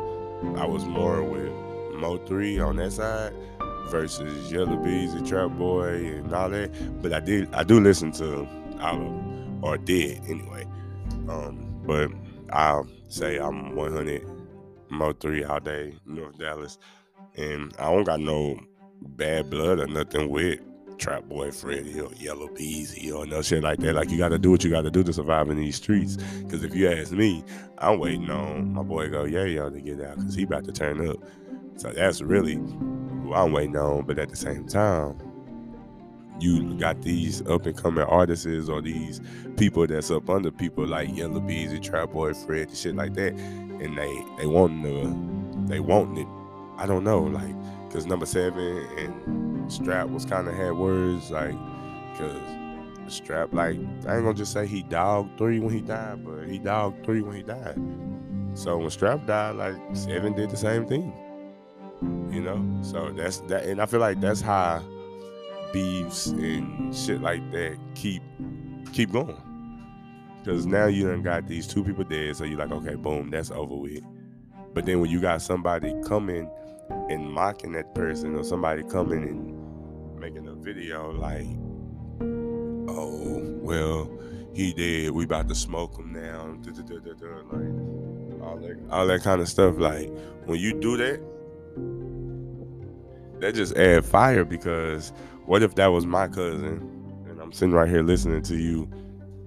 I 0.58 0.66
was 0.66 0.86
more 0.86 1.24
with 1.24 1.52
Mo 1.96 2.18
three 2.18 2.60
on 2.60 2.78
that 2.78 2.94
side 2.94 3.34
versus 3.90 4.52
Yella 4.52 4.80
and 4.82 5.28
Trap 5.28 5.52
Boy, 5.52 5.96
and 5.96 6.34
all 6.34 6.50
that. 6.50 7.02
But 7.02 7.14
I 7.14 7.20
did, 7.20 7.54
I 7.54 7.64
do 7.64 7.80
listen 7.80 8.12
to 8.14 8.48
all 8.80 8.96
of 8.96 9.00
them, 9.00 9.64
or 9.64 9.78
did 9.78 10.24
anyway. 10.28 10.66
Um, 11.28 11.82
but 11.86 12.12
I'll 12.52 12.88
say 13.10 13.38
I'm 13.38 13.76
100 13.76 14.26
Mo 14.90 15.14
three 15.14 15.44
all 15.44 15.60
day, 15.60 15.94
North 16.06 16.38
Dallas, 16.40 16.80
and 17.36 17.74
I 17.78 17.92
don't 17.92 18.06
got 18.06 18.20
no 18.20 18.60
bad 19.02 19.50
blood 19.50 19.80
or 19.80 19.88
nothing 19.88 20.30
with 20.30 20.60
Trap 20.98 21.26
Boy 21.26 21.52
Freddy 21.52 22.00
or 22.00 22.12
Yella 22.14 22.52
Beezy 22.52 23.12
or 23.12 23.26
no 23.26 23.42
shit 23.42 23.64
like 23.64 23.80
that. 23.80 23.96
Like 23.96 24.10
you 24.10 24.18
got 24.18 24.30
to 24.30 24.40
do 24.40 24.52
what 24.52 24.64
you 24.64 24.70
got 24.70 24.82
to 24.82 24.92
do 24.92 25.04
to 25.04 25.14
survive 25.14 25.50
in 25.50 25.58
these 25.58 25.78
streets. 25.78 26.18
Because 26.18 26.64
if 26.64 26.76
you 26.76 26.90
ask 26.90 27.12
me, 27.12 27.44
I'm 27.78 28.00
waiting 28.00 28.30
on 28.30 28.74
my 28.74 28.84
boy 28.84 29.10
Go 29.10 29.24
Yayo 29.24 29.72
to 29.72 29.80
get 29.80 30.02
out 30.02 30.18
because 30.18 30.36
he 30.36 30.44
about 30.44 30.66
to 30.66 30.72
turn 30.72 31.08
up. 31.08 31.18
So 31.78 31.92
that's 31.92 32.22
really 32.22 32.56
who 32.56 33.34
I'm 33.34 33.54
waiting 33.54 33.78
on. 33.78 34.06
But 34.06 34.20
at 34.20 34.30
the 34.30 34.36
same 34.36 34.68
time, 34.68 35.18
you 36.40 36.74
got 36.76 37.02
these 37.02 37.46
up 37.48 37.66
and 37.66 37.76
coming 37.76 38.04
artists 38.04 38.70
or 38.70 38.82
these 38.82 39.22
people 39.58 39.86
that's 39.88 40.12
up 40.12 40.30
under 40.30 40.52
people 40.52 40.86
like 40.86 41.16
Yella 41.16 41.40
Beezy, 41.40 41.80
Trap 41.80 42.12
Boy 42.12 42.34
Fred, 42.34 42.70
and 42.70 42.78
shit 42.78 42.96
like 42.96 43.14
that 43.16 43.34
and 43.82 43.98
they 43.98 44.26
they 44.38 44.46
want 44.46 44.84
the 44.84 45.74
they 45.74 45.80
want 45.80 46.18
it. 46.18 46.28
I 46.78 46.86
don't 46.86 47.04
know, 47.04 47.20
like, 47.20 47.56
cause 47.92 48.06
number 48.06 48.26
seven 48.26 48.88
and 48.98 49.70
Straap 49.70 50.10
was 50.10 50.26
kind 50.26 50.48
of 50.48 50.56
had 50.56 50.74
words 50.74 51.30
like, 51.30 51.56
cause 52.18 52.42
Straap 53.08 53.54
like 53.54 53.78
I 54.08 54.16
ain't 54.16 54.24
gonna 54.24 54.34
just 54.34 54.54
say 54.54 54.68
he 54.68 54.84
dogged 54.84 55.38
three 55.38 55.60
when 55.60 55.74
he 55.74 55.82
died, 55.82 56.26
but 56.26 56.48
he 56.48 56.60
dogged 56.60 57.06
three 57.06 57.22
when 57.22 57.36
he 57.36 57.44
died. 57.44 57.76
So 58.54 58.78
when 58.78 58.88
Straap 58.88 59.26
died, 59.26 59.56
like 59.56 59.76
Seven 59.94 60.34
did 60.34 60.50
the 60.50 60.58
same 60.58 60.86
thing. 60.86 61.14
You 62.32 62.42
know, 62.42 62.80
so 62.82 63.12
that's 63.12 63.40
that, 63.42 63.66
and 63.66 63.82
I 63.82 63.86
feel 63.86 64.00
like 64.00 64.22
that's 64.22 64.42
how 64.42 64.84
beefs 65.72 66.28
and 66.28 66.96
shit 66.96 67.22
like 67.22 67.52
that 67.52 67.78
keep 67.96 68.22
keep 68.94 69.12
going. 69.12 69.38
Because 70.44 70.66
now 70.66 70.86
you 70.86 71.08
done 71.08 71.22
got 71.22 71.48
these 71.48 71.68
two 71.68 71.84
people 71.84 72.04
dead, 72.04 72.36
so 72.36 72.46
you're 72.46 72.58
like, 72.58 72.72
okay, 72.72 72.96
boom, 72.96 73.30
that's 73.30 73.52
over 73.52 73.76
with. 73.76 74.04
But 74.74 74.86
then 74.86 75.00
when 75.02 75.10
you 75.10 75.20
got 75.20 75.42
somebody 75.42 75.94
coming 76.06 76.50
and 77.10 77.32
mocking 77.32 77.74
that 77.74 77.94
person, 77.94 78.36
or 78.36 78.44
somebody 78.44 78.84
coming 78.84 79.24
and 79.24 80.20
making 80.20 80.48
a 80.48 80.54
video 80.54 81.12
like, 81.12 81.46
oh, 82.90 83.42
well, 83.62 84.10
he 84.54 84.74
dead, 84.74 85.12
we 85.12 85.26
about 85.26 85.50
to 85.50 85.56
smoke 85.56 85.98
him 85.98 86.14
now, 86.14 86.58
like 87.52 88.42
all 88.42 88.58
that, 88.58 88.80
all 88.90 89.08
that 89.08 89.22
kind 89.22 89.42
of 89.42 89.50
stuff. 89.50 89.78
Like 89.78 90.10
when 90.46 90.60
you 90.60 90.80
do 90.80 90.98
that, 90.98 91.20
that 93.42 93.56
just 93.56 93.76
add 93.76 94.06
fire 94.06 94.46
because 94.46 95.12
what 95.50 95.64
if 95.64 95.74
that 95.74 95.88
was 95.88 96.06
my 96.06 96.28
cousin 96.28 96.80
and 97.28 97.42
I'm 97.42 97.52
sitting 97.52 97.74
right 97.74 97.90
here 97.90 98.04
listening 98.04 98.44
to 98.44 98.56
you 98.56 98.88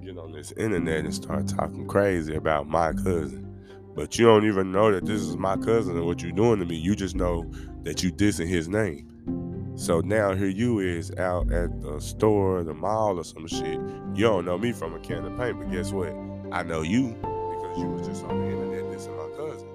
get 0.04 0.18
on 0.18 0.32
this 0.32 0.50
internet 0.56 1.04
and 1.04 1.14
start 1.14 1.46
talking 1.46 1.86
crazy 1.86 2.34
about 2.34 2.66
my 2.66 2.92
cousin. 2.92 3.48
But 3.94 4.18
you 4.18 4.26
don't 4.26 4.44
even 4.44 4.72
know 4.72 4.90
that 4.90 5.06
this 5.06 5.20
is 5.20 5.36
my 5.36 5.56
cousin 5.58 5.96
and 5.96 6.04
what 6.04 6.20
you're 6.20 6.32
doing 6.32 6.58
to 6.58 6.66
me. 6.66 6.74
You 6.74 6.96
just 6.96 7.14
know 7.14 7.48
that 7.84 8.02
you 8.02 8.10
dissing 8.10 8.48
his 8.48 8.68
name. 8.68 9.74
So 9.76 10.00
now 10.00 10.34
here 10.34 10.48
you 10.48 10.80
is 10.80 11.12
out 11.18 11.52
at 11.52 11.80
the 11.80 12.00
store, 12.00 12.64
the 12.64 12.74
mall, 12.74 13.20
or 13.20 13.22
some 13.22 13.46
shit. 13.46 13.78
You 14.16 14.24
don't 14.24 14.44
know 14.44 14.58
me 14.58 14.72
from 14.72 14.94
a 14.94 14.98
can 14.98 15.24
of 15.24 15.38
paint, 15.38 15.56
but 15.60 15.70
guess 15.70 15.92
what? 15.92 16.12
I 16.50 16.64
know 16.64 16.82
you 16.82 17.10
because 17.10 17.78
you 17.78 17.86
was 17.86 18.08
just 18.08 18.24
on 18.24 18.40
the 18.40 18.46
internet 18.46 18.82
dissing 18.86 19.16
my 19.16 19.36
cousin. 19.36 19.68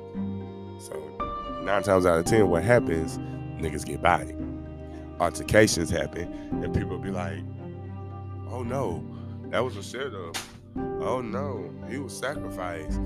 So 0.81 1.61
nine 1.63 1.83
times 1.83 2.05
out 2.05 2.19
of 2.19 2.25
ten, 2.25 2.49
what 2.49 2.65
happens? 2.65 3.17
Niggas 3.61 3.85
get 3.85 4.01
bodied. 4.01 4.46
Altercations 5.19 5.89
happen, 5.89 6.31
and 6.63 6.73
people 6.73 6.97
be 6.97 7.11
like, 7.11 7.39
"Oh 8.49 8.63
no, 8.63 9.03
that 9.49 9.63
was 9.63 9.75
a 9.77 9.83
setup. 9.83 10.37
Oh 10.75 11.21
no, 11.21 11.71
he 11.89 11.97
was 11.97 12.17
sacrificed." 12.17 12.99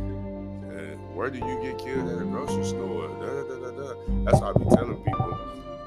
Where 1.14 1.30
do 1.30 1.40
you 1.40 1.60
get 1.62 1.78
killed 1.78 2.10
at 2.10 2.22
a 2.22 2.26
grocery 2.26 2.64
store? 2.64 3.08
Da, 3.08 3.44
da, 3.44 3.72
da, 3.72 3.94
That's 4.24 4.40
why 4.40 4.50
I 4.50 4.54
be 4.54 4.66
telling 4.76 5.04
people 5.04 5.38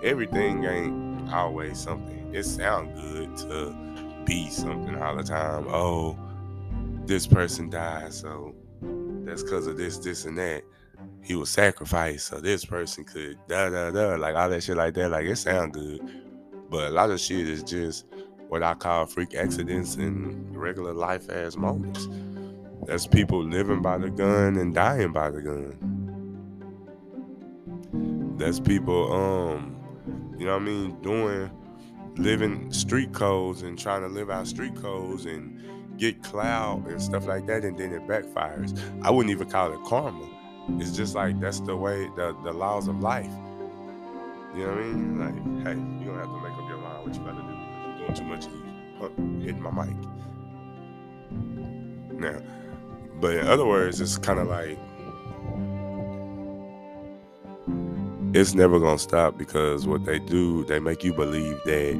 everything 0.02 0.64
ain't 0.64 1.33
always 1.33 1.78
something. 1.78 2.33
It 2.35 2.45
sound 2.45 2.95
good 2.95 3.37
to 3.38 4.23
be 4.25 4.50
something 4.50 4.95
all 5.02 5.16
the 5.16 5.23
time. 5.23 5.66
Oh, 5.69 6.19
this 7.07 7.26
person 7.26 7.71
died, 7.71 8.12
so 8.12 8.54
that's 9.25 9.43
because 9.43 9.66
of 9.66 9.76
this, 9.78 9.99
this, 9.99 10.26
and 10.26 10.37
that. 10.37 10.62
He 11.23 11.35
was 11.35 11.51
sacrificed, 11.51 12.27
so 12.27 12.41
this 12.41 12.65
person 12.65 13.05
could 13.05 13.39
da 13.49 13.71
da 13.71 13.91
da, 13.91 14.17
like 14.17 14.35
all 14.35 14.51
that 14.51 14.63
shit 14.63 14.77
like 14.77 14.95
that. 14.95 15.11
Like 15.11 15.25
it 15.25 15.37
sound 15.37 15.73
good, 15.73 16.01
but 16.69 16.91
a 16.91 16.91
lot 16.91 17.11
of 17.11 17.21
shit 17.21 17.49
is 17.49 17.63
just 17.63 18.05
what 18.49 18.63
I 18.63 18.75
call 18.75 19.07
freak 19.07 19.35
accidents 19.35 19.97
and 19.97 20.57
regular 20.57 20.93
life 20.93 21.31
ass 21.31 21.57
moments. 21.57 22.09
That's 22.87 23.07
people 23.07 23.43
living 23.43 23.81
by 23.81 23.99
the 23.99 24.11
gun 24.11 24.57
and 24.57 24.75
dying 24.75 25.13
by 25.13 25.31
the 25.31 25.41
gun. 25.41 25.79
That's 28.37 28.61
people, 28.61 29.13
um, 29.13 29.77
you 30.39 30.45
know 30.45 30.53
what 30.53 30.63
I 30.63 30.65
mean, 30.65 31.01
doing 31.01 31.51
living 32.17 32.71
street 32.73 33.13
codes 33.13 33.63
and 33.63 33.79
trying 33.79 34.03
to 34.03 34.09
live 34.09 34.31
out 34.31 34.47
street 34.47 34.77
codes 34.77 35.25
and 35.25 35.61
get 35.99 36.23
clout 36.23 36.87
and 36.87 37.01
stuff 37.01 37.27
like 37.27 37.47
that, 37.47 37.65
and 37.65 37.79
then 37.79 37.93
it 37.93 38.07
backfires. 38.07 38.79
I 39.03 39.11
wouldn't 39.11 39.31
even 39.31 39.49
call 39.49 39.73
it 39.73 39.83
karma. 39.85 40.29
It's 40.68 40.97
just 40.97 41.14
like 41.14 41.38
that's 41.40 41.61
the 41.61 41.76
way 41.76 42.09
the 42.16 42.37
the 42.42 42.52
laws 42.52 42.88
of 42.88 43.00
life. 43.00 43.30
You 44.54 44.66
know 44.66 44.71
what 44.71 44.78
I 44.78 44.83
mean? 44.83 45.18
Like, 45.18 45.35
hey, 45.66 45.75
you 46.00 46.06
don't 46.06 46.18
have 46.18 46.26
to 46.26 46.40
make 46.40 46.52
up 46.52 46.68
your 46.68 46.78
mind 46.78 47.04
what 47.04 47.14
you 47.14 47.21
gotta 47.21 47.42
do. 47.42 47.54
You're 47.88 47.99
doing 47.99 48.14
too 48.14 48.25
much 48.25 48.47
and 48.47 49.42
you 49.42 49.47
hitting 49.47 49.62
my 49.62 49.71
mic. 49.71 49.97
Now, 52.21 52.40
but 53.21 53.35
in 53.35 53.47
other 53.47 53.66
words, 53.66 54.00
it's 54.00 54.16
kind 54.16 54.38
of 54.38 54.49
like 54.49 54.78
it's 58.35 58.54
never 58.54 58.80
gonna 58.80 58.99
stop 58.99 59.37
because 59.38 59.87
what 59.87 60.04
they 60.04 60.18
do, 60.18 60.64
they 60.64 60.80
make 60.80 61.04
you 61.04 61.12
believe 61.12 61.61
that 61.64 61.94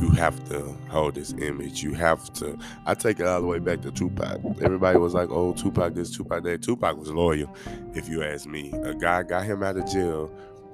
you 0.00 0.10
have 0.10 0.48
to 0.48 0.60
hold 0.88 1.14
this 1.14 1.32
image. 1.32 1.82
You 1.82 1.94
have 1.94 2.32
to. 2.34 2.58
I 2.86 2.94
take 2.94 3.20
it 3.20 3.26
all 3.26 3.40
the 3.40 3.46
way 3.46 3.58
back 3.58 3.82
to 3.82 3.90
Tupac. 3.90 4.40
Everybody 4.62 4.98
was 4.98 5.14
like, 5.14 5.28
"Oh, 5.30 5.52
Tupac 5.52 5.94
this, 5.94 6.16
Tupac 6.16 6.42
that." 6.44 6.62
Tupac 6.62 6.96
was 6.96 7.10
loyal, 7.10 7.54
if 7.94 8.08
you 8.08 8.22
ask 8.22 8.46
me. 8.46 8.72
A 8.84 8.94
guy 8.94 9.22
got 9.22 9.44
him 9.44 9.62
out 9.62 9.76
of 9.76 9.86
jail, 9.90 10.30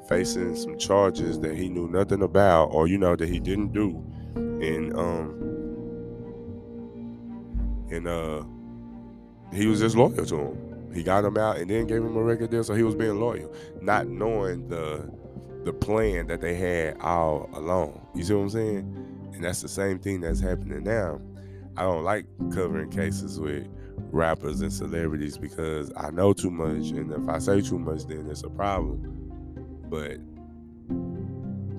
facing 0.08 0.56
some 0.56 0.78
charges 0.78 1.40
that 1.40 1.56
he 1.56 1.68
knew 1.68 1.88
nothing 1.88 2.22
about, 2.22 2.66
or 2.66 2.86
you 2.86 2.98
know 2.98 3.16
that 3.16 3.28
he 3.28 3.40
didn't 3.40 3.72
do, 3.72 4.04
and 4.34 4.96
um, 4.96 5.54
and 7.90 8.06
uh, 8.06 8.42
he 9.52 9.66
was 9.66 9.80
just 9.80 9.96
loyal 9.96 10.24
to 10.24 10.36
him. 10.36 10.92
He 10.94 11.02
got 11.02 11.24
him 11.24 11.36
out 11.36 11.58
and 11.58 11.68
then 11.68 11.86
gave 11.86 12.02
him 12.02 12.16
a 12.16 12.22
record 12.22 12.50
deal, 12.50 12.62
so 12.62 12.74
he 12.74 12.82
was 12.82 12.94
being 12.94 13.18
loyal, 13.18 13.52
not 13.80 14.06
knowing 14.06 14.68
the 14.68 15.10
the 15.64 15.72
plan 15.72 16.26
that 16.26 16.40
they 16.40 16.54
had 16.54 17.00
all 17.00 17.48
along. 17.54 18.06
You 18.14 18.22
see 18.22 18.34
what 18.34 18.42
I'm 18.42 18.50
saying? 18.50 19.13
And 19.34 19.42
that's 19.42 19.60
the 19.60 19.68
same 19.68 19.98
thing 19.98 20.20
that's 20.20 20.40
happening 20.40 20.84
now. 20.84 21.20
I 21.76 21.82
don't 21.82 22.04
like 22.04 22.26
covering 22.52 22.90
cases 22.90 23.40
with 23.40 23.66
rappers 24.12 24.60
and 24.60 24.72
celebrities 24.72 25.36
because 25.36 25.92
I 25.96 26.10
know 26.10 26.32
too 26.32 26.50
much, 26.50 26.90
and 26.90 27.12
if 27.12 27.28
I 27.28 27.38
say 27.38 27.60
too 27.60 27.78
much, 27.78 28.06
then 28.06 28.28
it's 28.30 28.44
a 28.44 28.50
problem. 28.50 29.00
But 29.90 30.18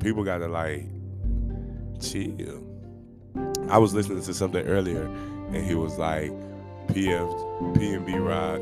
people 0.02 0.24
gotta 0.24 0.48
like 0.48 0.86
chill. 2.02 2.64
I 3.70 3.78
was 3.78 3.94
listening 3.94 4.22
to 4.22 4.34
something 4.34 4.66
earlier, 4.66 5.06
and 5.06 5.66
he 5.66 5.76
was 5.76 5.98
like, 5.98 6.32
"PF, 6.88 7.74
PNB 7.76 8.20
Rock, 8.20 8.60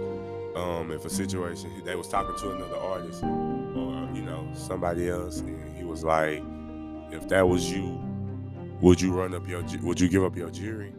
um, 0.56 0.91
if 0.91 1.03
a 1.03 1.10
situation 1.10 1.71
they 1.84 1.95
was 1.95 2.08
talking 2.08 2.36
to 2.38 2.51
another 2.51 2.77
artist 2.77 3.23
or 3.23 4.08
you 4.13 4.21
know 4.21 4.47
somebody 4.53 5.10
else, 5.10 5.39
and 5.39 5.77
he 5.77 5.84
was 5.84 6.03
like, 6.03 6.43
if 7.12 7.27
that 7.29 7.47
was 7.47 7.71
you, 7.71 7.99
would 8.84 9.00
you 9.00 9.13
run 9.13 9.34
up 9.34 9.48
your 9.48 9.63
would 9.82 9.98
you 9.98 10.10
give 10.10 10.26
up 10.26 10.36
your 10.36 10.50
jury? 10.50 10.93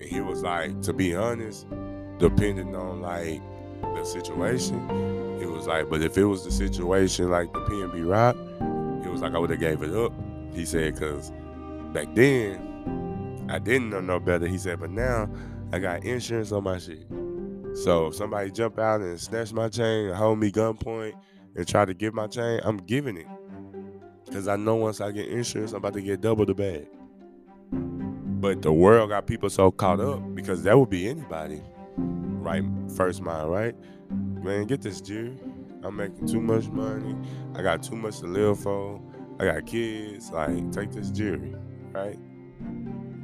And 0.00 0.08
he 0.08 0.20
was 0.20 0.42
like, 0.42 0.82
to 0.82 0.92
be 0.92 1.14
honest, 1.14 1.68
depending 2.18 2.74
on 2.74 3.00
like 3.00 3.40
the 3.80 4.04
situation, 4.04 4.90
it 5.40 5.48
was 5.48 5.68
like, 5.68 5.88
but 5.88 6.02
if 6.02 6.18
it 6.18 6.24
was 6.24 6.44
the 6.44 6.50
situation 6.50 7.30
like 7.30 7.52
the 7.52 7.60
PNB 7.60 8.10
Rock, 8.10 8.34
it 9.06 9.08
was 9.08 9.20
like, 9.20 9.34
I 9.34 9.38
would 9.38 9.50
have 9.50 9.60
gave 9.60 9.82
it 9.82 9.94
up. 9.94 10.12
He 10.52 10.64
said, 10.64 10.98
cause 10.98 11.30
back 11.92 12.12
then 12.16 13.46
I 13.48 13.60
didn't 13.60 13.90
know 13.90 14.00
no 14.00 14.18
better. 14.18 14.48
He 14.48 14.58
said, 14.58 14.80
but 14.80 14.90
now 14.90 15.30
I 15.72 15.78
got 15.78 16.02
insurance 16.02 16.50
on 16.50 16.64
my 16.64 16.78
shit. 16.78 17.06
So 17.74 18.08
if 18.08 18.16
somebody 18.16 18.50
jump 18.50 18.80
out 18.80 19.00
and 19.00 19.18
snatch 19.20 19.52
my 19.52 19.68
chain, 19.68 20.10
hold 20.10 20.40
me 20.40 20.50
gunpoint, 20.50 21.12
and 21.54 21.68
try 21.68 21.84
to 21.84 21.94
get 21.94 22.14
my 22.14 22.26
chain, 22.26 22.58
I'm 22.64 22.78
giving 22.78 23.16
it. 23.16 23.28
Cause 24.32 24.48
I 24.48 24.56
know 24.56 24.74
once 24.74 25.00
I 25.00 25.12
get 25.12 25.28
insurance, 25.28 25.70
I'm 25.70 25.76
about 25.76 25.92
to 25.92 26.02
get 26.02 26.20
double 26.20 26.46
the 26.46 26.54
bag. 26.54 26.88
But 28.42 28.60
the 28.60 28.72
world 28.72 29.10
got 29.10 29.28
people 29.28 29.48
so 29.50 29.70
caught 29.70 30.00
up 30.00 30.34
because 30.34 30.64
that 30.64 30.76
would 30.76 30.90
be 30.90 31.08
anybody. 31.08 31.62
Right, 31.96 32.64
first 32.96 33.22
mind, 33.22 33.48
right? 33.48 33.76
Man, 34.10 34.64
get 34.64 34.82
this, 34.82 35.00
Jerry. 35.00 35.38
I'm 35.84 35.94
making 35.94 36.26
too 36.26 36.40
much 36.40 36.66
money. 36.66 37.14
I 37.54 37.62
got 37.62 37.84
too 37.84 37.94
much 37.94 38.18
to 38.18 38.26
live 38.26 38.58
for. 38.58 39.00
I 39.38 39.44
got 39.44 39.64
kids. 39.64 40.32
Like, 40.32 40.72
take 40.72 40.90
this 40.90 41.12
Jerry, 41.12 41.54
right? 41.92 42.18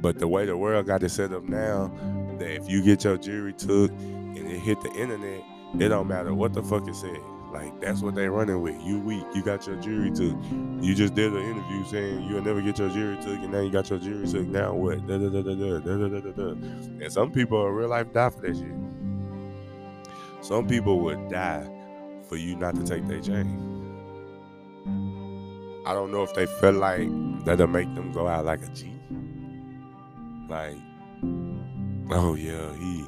But 0.01 0.19
the 0.19 0.27
way 0.29 0.45
the 0.45 0.55
world 0.55 0.85
got 0.85 1.03
it 1.03 1.09
set 1.09 1.33
up 1.33 1.43
now, 1.43 1.91
that 2.37 2.55
if 2.55 2.69
you 2.69 2.81
get 2.81 3.03
your 3.03 3.17
jury 3.17 3.51
took 3.51 3.91
and 3.91 4.37
it 4.37 4.59
hit 4.59 4.79
the 4.79 4.91
internet, 4.93 5.43
it 5.77 5.89
don't 5.89 6.07
matter 6.07 6.33
what 6.33 6.53
the 6.53 6.63
fuck 6.63 6.87
it 6.87 6.95
said. 6.95 7.19
Like 7.51 7.81
that's 7.81 8.01
what 8.01 8.15
they 8.15 8.27
running 8.27 8.61
with. 8.61 8.79
You 8.81 8.99
weak. 8.99 9.23
You 9.33 9.43
got 9.43 9.65
your 9.65 9.75
jury 9.77 10.11
took. 10.11 10.37
You 10.81 10.93
just 10.93 11.15
did 11.15 11.33
an 11.33 11.41
interview 11.41 11.83
saying 11.85 12.23
you'll 12.29 12.43
never 12.43 12.61
get 12.61 12.77
your 12.77 12.89
jury 12.89 13.17
took, 13.17 13.39
and 13.39 13.51
now 13.51 13.61
you 13.61 13.71
got 13.71 13.89
your 13.89 13.99
jury 13.99 14.27
took. 14.27 14.47
Now 14.47 14.73
what? 14.73 15.05
Da, 15.07 15.17
da, 15.17 15.29
da, 15.29 15.41
da, 15.41 15.53
da, 15.53 15.79
da, 15.79 16.07
da, 16.07 16.19
da, 16.19 16.31
da. 16.31 16.49
And 17.03 17.11
some 17.11 17.31
people 17.31 17.65
in 17.67 17.73
real 17.73 17.89
life 17.89 18.13
die 18.13 18.29
for 18.29 18.41
that 18.41 18.55
shit. 18.55 18.67
Some 20.41 20.67
people 20.67 20.99
would 20.99 21.29
die 21.29 21.67
for 22.27 22.35
you 22.37 22.55
not 22.55 22.75
to 22.75 22.83
take 22.83 23.07
their 23.07 23.19
chain. 23.19 23.65
I 25.85 25.93
don't 25.93 26.11
know 26.11 26.21
if 26.21 26.33
they 26.35 26.45
feel 26.45 26.73
like 26.73 27.09
that'll 27.45 27.67
make 27.67 27.93
them 27.95 28.11
go 28.11 28.27
out 28.27 28.45
like 28.45 28.61
a 28.61 28.67
G. 28.67 28.93
Like, 30.47 30.77
oh 32.11 32.35
yeah, 32.35 32.73
he 32.75 33.05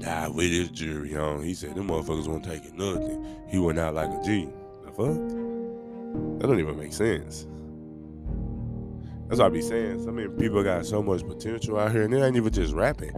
died 0.00 0.34
with 0.34 0.50
his 0.50 0.70
jury 0.70 1.16
on. 1.16 1.42
He 1.42 1.54
said 1.54 1.74
them 1.74 1.88
motherfuckers 1.88 2.26
won't 2.26 2.44
taking 2.44 2.76
nothing. 2.76 3.24
He 3.48 3.58
went 3.58 3.78
out 3.78 3.94
like 3.94 4.08
a 4.08 4.22
G. 4.22 4.48
The 4.84 4.90
fuck? 4.90 6.40
That 6.40 6.48
don't 6.48 6.58
even 6.58 6.76
make 6.76 6.92
sense. 6.92 7.46
That's 9.28 9.38
what 9.38 9.46
I 9.46 9.48
be 9.50 9.62
saying. 9.62 10.02
So 10.02 10.10
many 10.10 10.28
people 10.28 10.64
got 10.64 10.84
so 10.86 11.02
much 11.02 11.24
potential 11.24 11.78
out 11.78 11.92
here, 11.92 12.02
and 12.02 12.12
it 12.12 12.20
ain't 12.20 12.36
even 12.36 12.52
just 12.52 12.74
rapping. 12.74 13.14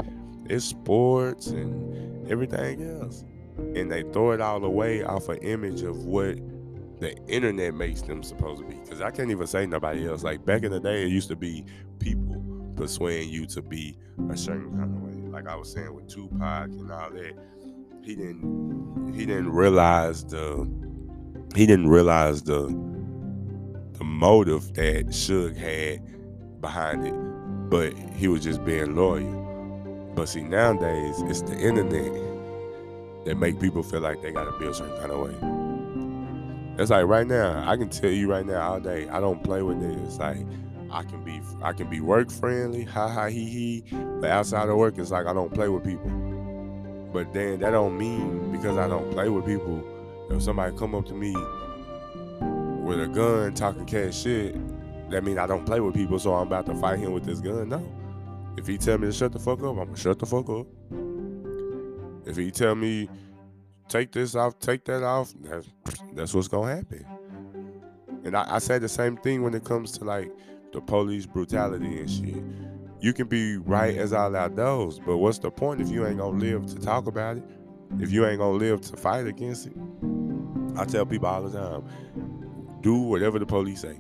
It's 0.50 0.64
sports 0.64 1.46
and 1.46 2.28
everything 2.30 3.00
else. 3.00 3.24
And 3.56 3.90
they 3.90 4.02
throw 4.02 4.32
it 4.32 4.40
all 4.40 4.62
away 4.64 5.02
off 5.04 5.28
an 5.30 5.38
image 5.38 5.82
of 5.82 6.04
what 6.04 6.36
the 7.00 7.16
internet 7.28 7.74
makes 7.74 8.02
them 8.02 8.22
supposed 8.22 8.60
to 8.60 8.68
be. 8.68 8.74
Because 8.74 9.00
I 9.00 9.10
can't 9.10 9.30
even 9.30 9.46
say 9.46 9.66
nobody 9.66 10.06
else. 10.06 10.22
Like 10.22 10.44
back 10.44 10.64
in 10.64 10.72
the 10.72 10.80
day, 10.80 11.02
it 11.02 11.08
used 11.08 11.28
to 11.28 11.36
be 11.36 11.64
people 11.98 12.41
persuading 12.82 13.28
you 13.28 13.46
to 13.46 13.62
be 13.62 13.96
a 14.30 14.36
certain 14.36 14.76
kind 14.76 14.96
of 14.96 15.02
way 15.02 15.12
like 15.32 15.48
I 15.48 15.56
was 15.56 15.72
saying 15.72 15.92
with 15.94 16.08
Tupac 16.08 16.68
and 16.68 16.92
all 16.92 17.10
that, 17.10 17.34
he 18.02 18.14
didn't 18.14 19.12
he 19.14 19.24
didn't 19.24 19.50
realize 19.50 20.24
the 20.24 20.68
he 21.54 21.66
didn't 21.66 21.88
realize 21.88 22.42
the 22.42 22.66
the 23.92 24.04
motive 24.04 24.74
that 24.74 25.06
Suge 25.06 25.56
had 25.56 26.60
behind 26.60 27.06
it, 27.06 27.14
but 27.70 27.96
he 28.14 28.28
was 28.28 28.42
just 28.42 28.64
being 28.64 28.94
loyal. 28.94 30.12
But 30.14 30.28
see, 30.28 30.42
nowadays 30.42 31.16
it's 31.22 31.42
the 31.42 31.56
internet 31.56 32.12
that 33.24 33.36
make 33.36 33.58
people 33.58 33.82
feel 33.82 34.00
like 34.00 34.20
they 34.22 34.32
gotta 34.32 34.56
be 34.58 34.66
a 34.66 34.74
certain 34.74 34.96
kind 34.98 35.12
of 35.12 35.20
way. 35.20 36.82
It's 36.82 36.90
like 36.90 37.06
right 37.06 37.26
now, 37.26 37.68
I 37.68 37.76
can 37.76 37.88
tell 37.88 38.10
you 38.10 38.30
right 38.30 38.44
now 38.44 38.72
all 38.72 38.80
day, 38.80 39.08
I 39.08 39.20
don't 39.20 39.42
play 39.42 39.62
with 39.62 39.78
niggas. 39.78 40.18
Like 40.18 40.46
I 40.92 41.02
can 41.04 41.24
be 41.24 41.40
I 41.62 41.72
can 41.72 41.88
be 41.88 42.00
work 42.00 42.30
friendly, 42.30 42.84
ha 42.84 43.08
ha 43.08 43.26
he 43.26 43.46
he, 43.46 43.84
but 44.20 44.30
outside 44.30 44.68
of 44.68 44.76
work, 44.76 44.98
it's 44.98 45.10
like 45.10 45.26
I 45.26 45.32
don't 45.32 45.52
play 45.52 45.68
with 45.68 45.84
people. 45.84 46.10
But 47.12 47.32
then 47.32 47.60
that 47.60 47.70
don't 47.70 47.96
mean 47.96 48.52
because 48.52 48.76
I 48.76 48.88
don't 48.88 49.10
play 49.10 49.28
with 49.28 49.46
people, 49.46 49.82
if 50.30 50.42
somebody 50.42 50.76
come 50.76 50.94
up 50.94 51.06
to 51.06 51.14
me 51.14 51.32
with 52.84 53.00
a 53.00 53.06
gun 53.06 53.54
talking 53.54 53.86
cash 53.86 54.22
shit, 54.22 54.54
that 55.10 55.24
mean 55.24 55.38
I 55.38 55.46
don't 55.46 55.64
play 55.64 55.80
with 55.80 55.94
people, 55.94 56.18
so 56.18 56.34
I'm 56.34 56.46
about 56.46 56.66
to 56.66 56.74
fight 56.74 56.98
him 56.98 57.12
with 57.12 57.24
this 57.24 57.40
gun. 57.40 57.70
No. 57.70 57.82
If 58.56 58.66
he 58.66 58.76
tell 58.76 58.98
me 58.98 59.06
to 59.06 59.12
shut 59.12 59.32
the 59.32 59.38
fuck 59.38 59.60
up, 59.60 59.78
I'm 59.78 59.86
gonna 59.86 59.96
shut 59.96 60.18
the 60.18 60.26
fuck 60.26 60.48
up. 60.50 60.66
If 62.26 62.36
he 62.36 62.50
tell 62.50 62.74
me 62.74 63.08
take 63.88 64.12
this 64.12 64.34
off, 64.34 64.58
take 64.58 64.84
that 64.86 65.02
off, 65.02 65.32
that's, 65.40 65.68
that's 66.14 66.34
what's 66.34 66.48
gonna 66.48 66.76
happen. 66.76 67.06
And 68.24 68.36
I, 68.36 68.56
I 68.56 68.58
say 68.58 68.78
the 68.78 68.88
same 68.88 69.16
thing 69.16 69.42
when 69.42 69.54
it 69.54 69.64
comes 69.64 69.92
to 69.98 70.04
like 70.04 70.30
the 70.72 70.80
police 70.80 71.26
brutality 71.26 72.00
and 72.00 72.10
shit. 72.10 72.42
You 73.00 73.12
can 73.12 73.26
be 73.26 73.56
right 73.58 73.96
as 73.96 74.12
all 74.12 74.34
outdoors, 74.34 74.98
but 74.98 75.18
what's 75.18 75.38
the 75.38 75.50
point 75.50 75.80
if 75.80 75.88
you 75.88 76.06
ain't 76.06 76.18
gonna 76.18 76.38
live 76.38 76.66
to 76.66 76.76
talk 76.76 77.06
about 77.06 77.36
it? 77.36 77.44
If 77.98 78.10
you 78.10 78.26
ain't 78.26 78.38
gonna 78.38 78.56
live 78.56 78.80
to 78.82 78.96
fight 78.96 79.26
against 79.26 79.66
it? 79.66 79.74
I 80.76 80.84
tell 80.84 81.04
people 81.04 81.28
all 81.28 81.42
the 81.42 81.58
time, 81.58 81.84
do 82.80 82.96
whatever 83.02 83.38
the 83.38 83.46
police 83.46 83.82
say. 83.82 83.98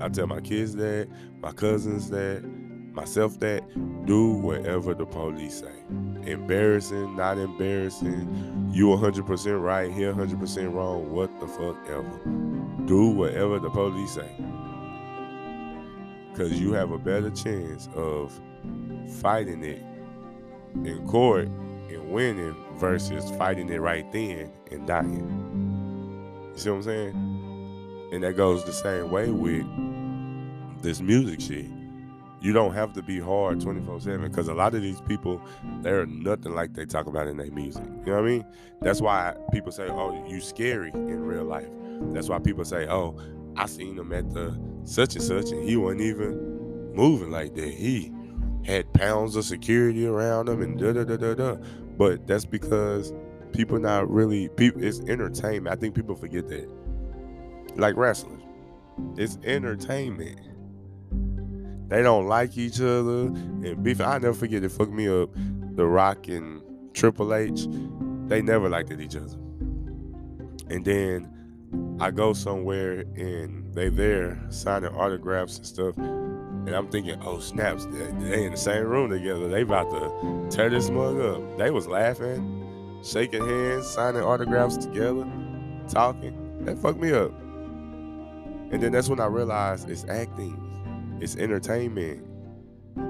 I 0.00 0.08
tell 0.08 0.26
my 0.26 0.40
kids 0.40 0.76
that, 0.76 1.08
my 1.40 1.52
cousins 1.52 2.10
that, 2.10 2.44
myself 2.92 3.38
that, 3.40 3.62
do 4.06 4.32
whatever 4.32 4.94
the 4.94 5.06
police 5.06 5.60
say. 5.60 5.72
Embarrassing, 6.30 7.16
not 7.16 7.38
embarrassing, 7.38 8.70
you 8.72 8.86
100% 8.88 9.62
right, 9.62 9.90
here 9.90 10.12
100% 10.12 10.74
wrong, 10.74 11.12
what 11.12 11.40
the 11.40 11.46
fuck 11.46 11.76
ever. 11.88 12.20
Do 12.86 13.10
whatever 13.10 13.58
the 13.58 13.70
police 13.70 14.12
say. 14.12 14.30
Because 16.36 16.60
you 16.60 16.72
have 16.72 16.90
a 16.90 16.98
better 16.98 17.30
chance 17.30 17.88
of 17.94 18.30
fighting 19.22 19.64
it 19.64 19.82
in 20.84 21.06
court 21.08 21.46
and 21.46 22.10
winning 22.10 22.54
versus 22.76 23.30
fighting 23.38 23.70
it 23.70 23.80
right 23.80 24.10
then 24.12 24.52
and 24.70 24.86
dying. 24.86 26.50
You 26.52 26.58
see 26.58 26.68
what 26.68 26.76
I'm 26.76 26.82
saying? 26.82 28.10
And 28.12 28.22
that 28.22 28.36
goes 28.36 28.64
the 28.64 28.72
same 28.74 29.10
way 29.10 29.30
with 29.30 29.64
this 30.82 31.00
music 31.00 31.40
shit. 31.40 31.64
You 32.42 32.52
don't 32.52 32.74
have 32.74 32.92
to 32.92 33.02
be 33.02 33.18
hard 33.18 33.62
24 33.62 34.02
7 34.02 34.28
because 34.28 34.48
a 34.48 34.54
lot 34.54 34.74
of 34.74 34.82
these 34.82 35.00
people, 35.00 35.40
they're 35.80 36.04
nothing 36.04 36.54
like 36.54 36.74
they 36.74 36.84
talk 36.84 37.06
about 37.06 37.28
in 37.28 37.38
their 37.38 37.50
music. 37.50 37.84
You 38.04 38.12
know 38.12 38.20
what 38.20 38.24
I 38.24 38.26
mean? 38.28 38.46
That's 38.82 39.00
why 39.00 39.34
people 39.52 39.72
say, 39.72 39.88
oh, 39.88 40.22
you 40.28 40.42
scary 40.42 40.90
in 40.90 41.24
real 41.24 41.44
life. 41.44 41.70
That's 42.12 42.28
why 42.28 42.40
people 42.40 42.66
say, 42.66 42.86
oh, 42.88 43.18
I 43.56 43.64
seen 43.64 43.96
them 43.96 44.12
at 44.12 44.34
the 44.34 44.54
such 44.86 45.14
and 45.14 45.24
such 45.24 45.50
and 45.50 45.68
he 45.68 45.76
wasn't 45.76 46.00
even 46.02 46.94
moving 46.94 47.30
like 47.30 47.54
that. 47.54 47.68
He 47.68 48.12
had 48.64 48.92
pounds 48.94 49.36
of 49.36 49.44
security 49.44 50.06
around 50.06 50.48
him 50.48 50.62
and 50.62 50.78
da 50.78 50.92
da 50.92 51.04
da 51.04 51.16
da 51.16 51.34
da. 51.34 51.56
But 51.98 52.26
that's 52.26 52.44
because 52.44 53.12
people 53.52 53.78
not 53.78 54.10
really 54.10 54.48
people 54.48 54.82
it's 54.82 55.00
entertainment. 55.00 55.76
I 55.76 55.78
think 55.78 55.94
people 55.94 56.14
forget 56.14 56.48
that. 56.48 56.68
Like 57.76 57.96
wrestling. 57.96 58.42
It's 59.16 59.38
entertainment. 59.44 60.40
They 61.88 62.02
don't 62.02 62.26
like 62.26 62.56
each 62.56 62.80
other. 62.80 63.26
And 63.26 63.82
beef, 63.82 64.00
I 64.00 64.18
never 64.18 64.34
forget 64.34 64.64
it 64.64 64.72
Fuck 64.72 64.90
me 64.90 65.08
up. 65.08 65.30
The 65.76 65.86
Rock 65.86 66.28
and 66.28 66.62
Triple 66.94 67.34
H, 67.34 67.66
they 68.26 68.40
never 68.40 68.68
liked 68.68 68.90
each 68.92 69.16
other. 69.16 69.36
And 70.68 70.84
then 70.84 71.96
I 72.00 72.10
go 72.10 72.32
somewhere 72.32 73.04
and 73.14 73.65
they 73.76 73.90
there 73.90 74.38
signing 74.48 74.90
autographs 74.94 75.58
and 75.58 75.66
stuff. 75.66 75.96
And 75.98 76.70
I'm 76.70 76.88
thinking, 76.88 77.20
oh 77.22 77.38
snaps, 77.38 77.84
they, 77.86 78.06
they 78.28 78.44
in 78.46 78.52
the 78.52 78.56
same 78.56 78.84
room 78.86 79.10
together. 79.10 79.48
They 79.48 79.60
about 79.62 79.90
to 79.90 80.48
tear 80.50 80.70
this 80.70 80.88
mug 80.90 81.20
up. 81.20 81.58
They 81.58 81.70
was 81.70 81.86
laughing, 81.86 83.00
shaking 83.04 83.46
hands, 83.46 83.86
signing 83.86 84.22
autographs 84.22 84.78
together, 84.78 85.26
talking. 85.88 86.64
That 86.64 86.78
fucked 86.78 86.98
me 86.98 87.12
up. 87.12 87.30
And 88.72 88.82
then 88.82 88.92
that's 88.92 89.08
when 89.08 89.20
I 89.20 89.26
realized 89.26 89.90
it's 89.90 90.04
acting. 90.08 91.18
It's 91.20 91.36
entertainment. 91.36 92.26
You 92.96 93.02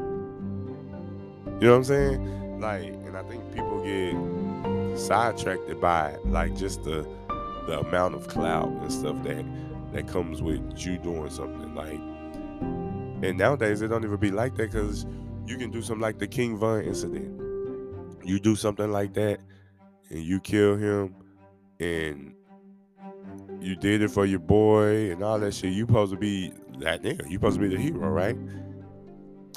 know 1.60 1.70
what 1.70 1.76
I'm 1.76 1.84
saying? 1.84 2.60
Like, 2.60 2.86
and 2.86 3.16
I 3.16 3.22
think 3.22 3.54
people 3.54 3.82
get 3.82 4.98
sidetracked 4.98 5.80
by 5.80 6.16
like 6.24 6.56
just 6.56 6.82
the 6.82 7.08
the 7.66 7.80
amount 7.80 8.14
of 8.14 8.28
clout 8.28 8.68
and 8.68 8.92
stuff 8.92 9.20
that 9.24 9.44
that 9.96 10.06
comes 10.06 10.42
with 10.42 10.60
you 10.76 10.98
doing 10.98 11.30
something 11.30 11.74
like. 11.74 11.98
And 13.22 13.38
nowadays 13.38 13.80
it 13.80 13.88
don't 13.88 14.04
even 14.04 14.18
be 14.18 14.30
like 14.30 14.54
that 14.56 14.70
because 14.70 15.06
you 15.46 15.56
can 15.56 15.70
do 15.70 15.80
something 15.80 16.02
like 16.02 16.18
the 16.18 16.26
King 16.26 16.58
Von 16.58 16.82
incident. 16.82 17.40
You 18.22 18.38
do 18.38 18.56
something 18.56 18.92
like 18.92 19.14
that, 19.14 19.40
and 20.10 20.22
you 20.22 20.38
kill 20.40 20.76
him, 20.76 21.14
and 21.80 22.34
you 23.58 23.74
did 23.74 24.02
it 24.02 24.10
for 24.10 24.26
your 24.26 24.38
boy 24.38 25.12
and 25.12 25.22
all 25.22 25.38
that 25.38 25.54
shit. 25.54 25.72
You 25.72 25.86
supposed 25.86 26.12
to 26.12 26.18
be 26.18 26.52
that 26.80 27.02
nigga. 27.02 27.26
You 27.30 27.36
supposed 27.36 27.58
to 27.58 27.66
be 27.66 27.74
the 27.74 27.80
hero, 27.80 28.10
right? 28.10 28.36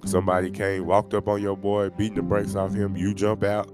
Somebody 0.06 0.52
came, 0.52 0.86
walked 0.86 1.14
up 1.14 1.28
on 1.28 1.42
your 1.42 1.58
boy, 1.58 1.90
beating 1.90 2.16
the 2.16 2.22
brakes 2.22 2.56
off 2.56 2.74
him. 2.74 2.96
You 2.96 3.14
jump 3.14 3.44
out 3.44 3.70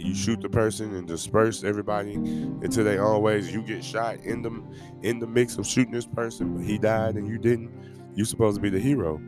you 0.00 0.14
shoot 0.14 0.40
the 0.40 0.48
person 0.48 0.94
and 0.94 1.06
disperse 1.06 1.64
everybody 1.64 2.14
into 2.14 2.82
their 2.82 3.04
own 3.04 3.22
ways. 3.22 3.52
You 3.52 3.62
get 3.62 3.84
shot 3.84 4.18
in 4.20 4.42
the 4.42 4.62
in 5.02 5.18
the 5.18 5.26
mix 5.26 5.56
of 5.58 5.66
shooting 5.66 5.92
this 5.92 6.06
person, 6.06 6.56
but 6.56 6.64
he 6.64 6.78
died 6.78 7.14
and 7.16 7.28
you 7.28 7.38
didn't. 7.38 7.70
You 8.14 8.24
supposed 8.24 8.56
to 8.56 8.60
be 8.60 8.70
the 8.70 8.78
hero. 8.78 9.20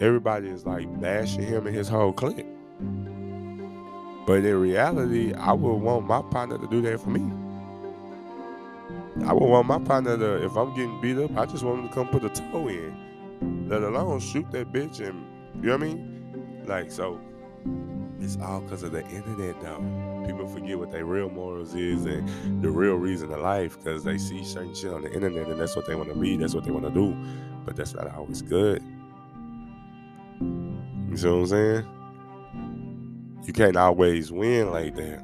Everybody 0.00 0.48
is 0.48 0.66
like 0.66 1.00
bashing 1.00 1.42
him 1.42 1.66
and 1.66 1.74
his 1.74 1.88
whole 1.88 2.12
clique. 2.12 2.46
But 4.26 4.44
in 4.44 4.60
reality, 4.60 5.32
I 5.34 5.52
would 5.52 5.76
want 5.76 6.06
my 6.06 6.20
partner 6.20 6.58
to 6.58 6.66
do 6.66 6.82
that 6.82 7.00
for 7.00 7.10
me. 7.10 7.32
I 9.24 9.32
would 9.32 9.46
want 9.46 9.66
my 9.66 9.78
partner 9.78 10.18
to, 10.18 10.44
if 10.44 10.56
I'm 10.56 10.74
getting 10.74 11.00
beat 11.00 11.16
up, 11.16 11.36
I 11.38 11.46
just 11.46 11.62
want 11.62 11.80
him 11.80 11.88
to 11.88 11.94
come 11.94 12.08
put 12.08 12.24
a 12.24 12.28
toe 12.28 12.68
in. 12.68 13.68
Let 13.68 13.82
alone 13.82 14.20
shoot 14.20 14.50
that 14.50 14.72
bitch 14.72 15.00
and, 15.00 15.24
you 15.62 15.70
know 15.70 15.76
what 15.76 15.82
I 15.82 15.86
mean? 15.86 16.64
Like, 16.66 16.90
so, 16.90 17.20
it's 18.26 18.36
all 18.42 18.60
because 18.60 18.82
of 18.82 18.90
the 18.90 19.06
internet, 19.06 19.60
though. 19.60 19.78
People 20.26 20.48
forget 20.48 20.76
what 20.76 20.90
their 20.90 21.04
real 21.04 21.30
morals 21.30 21.76
is 21.76 22.06
and 22.06 22.28
the 22.60 22.68
real 22.68 22.96
reason 22.96 23.32
of 23.32 23.38
life 23.38 23.78
because 23.78 24.02
they 24.02 24.18
see 24.18 24.42
certain 24.42 24.74
shit 24.74 24.92
on 24.92 25.02
the 25.02 25.12
internet 25.12 25.46
and 25.46 25.60
that's 25.60 25.76
what 25.76 25.86
they 25.86 25.94
want 25.94 26.08
to 26.08 26.16
be, 26.16 26.36
that's 26.36 26.52
what 26.52 26.64
they 26.64 26.72
want 26.72 26.84
to 26.84 26.90
do. 26.90 27.16
But 27.64 27.76
that's 27.76 27.94
not 27.94 28.12
always 28.16 28.42
good. 28.42 28.82
You 30.40 31.16
see 31.16 31.28
what 31.28 31.36
I'm 31.36 31.46
saying? 31.46 31.86
You 33.44 33.52
can't 33.52 33.76
always 33.76 34.32
win 34.32 34.72
like 34.72 34.96
that. 34.96 35.22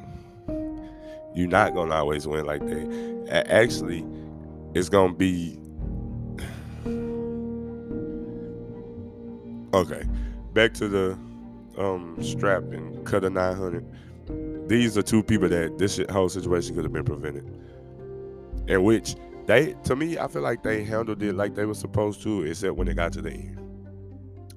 You're 1.35 1.49
not 1.49 1.75
gonna 1.75 1.97
always 1.97 2.29
win 2.29 2.45
like 2.45 2.65
that. 2.65 3.49
Actually, 3.51 4.07
it's 4.75 4.89
gonna 4.89 5.13
be 5.13 5.59
okay. 9.75 10.05
Back 10.55 10.73
to 10.75 10.87
the 10.87 11.19
um, 11.79 12.17
Straap 12.19 12.73
and 12.73 13.05
Cutter 13.07 13.31
900. 13.31 14.69
These 14.69 14.97
are 14.97 15.03
two 15.03 15.23
people 15.23 15.49
that 15.49 15.79
this 15.79 16.01
whole 16.11 16.29
situation 16.29 16.75
could 16.75 16.85
have 16.85 16.93
been 16.93 17.05
prevented, 17.05 17.45
in 18.69 18.83
which 18.85 19.17
they, 19.47 19.75
to 19.85 19.97
me, 19.97 20.19
I 20.19 20.29
feel 20.29 20.43
like 20.43 20.63
they 20.63 20.85
handled 20.85 21.23
it 21.23 21.35
like 21.35 21.55
they 21.55 21.65
were 21.65 21.75
supposed 21.75 22.23
to, 22.23 22.45
except 22.45 22.77
when 22.77 22.89
it 22.89 22.95
got 22.95 23.13
to 23.15 23.23
the 23.23 23.31
end. 23.31 23.59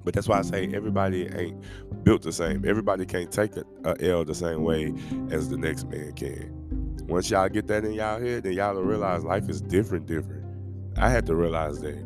But 0.04 0.14
that's 0.14 0.28
why 0.28 0.38
I 0.38 0.42
say 0.42 0.70
everybody 0.72 1.26
ain't 1.34 1.60
built 2.04 2.22
the 2.22 2.32
same. 2.32 2.64
Everybody 2.64 3.04
can't 3.04 3.30
take 3.32 3.56
a, 3.56 3.64
a 3.84 4.10
L 4.10 4.24
the 4.24 4.34
same 4.34 4.62
way 4.62 4.94
as 5.32 5.48
the 5.48 5.56
next 5.56 5.88
man 5.88 6.12
can. 6.12 7.06
Once 7.08 7.28
y'all 7.30 7.48
get 7.48 7.66
that 7.66 7.84
in 7.84 7.92
y'all 7.92 8.20
head, 8.20 8.44
then 8.44 8.52
y'all 8.52 8.74
will 8.74 8.82
realize 8.82 9.24
life 9.24 9.48
is 9.48 9.60
different, 9.60 10.06
different. 10.06 10.44
I 10.96 11.10
had 11.10 11.26
to 11.26 11.34
realize 11.34 11.80
that. 11.80 12.04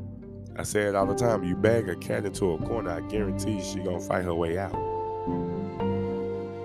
I 0.56 0.62
say 0.62 0.82
it 0.82 0.94
all 0.94 1.06
the 1.06 1.14
time. 1.14 1.44
You 1.44 1.54
bag 1.54 1.88
a 1.90 1.96
cat 1.96 2.24
into 2.24 2.52
a 2.52 2.58
corner, 2.58 2.90
I 2.90 3.00
guarantee 3.08 3.62
she 3.62 3.80
gonna 3.80 4.00
fight 4.00 4.24
her 4.24 4.34
way 4.34 4.58
out. 4.58 4.89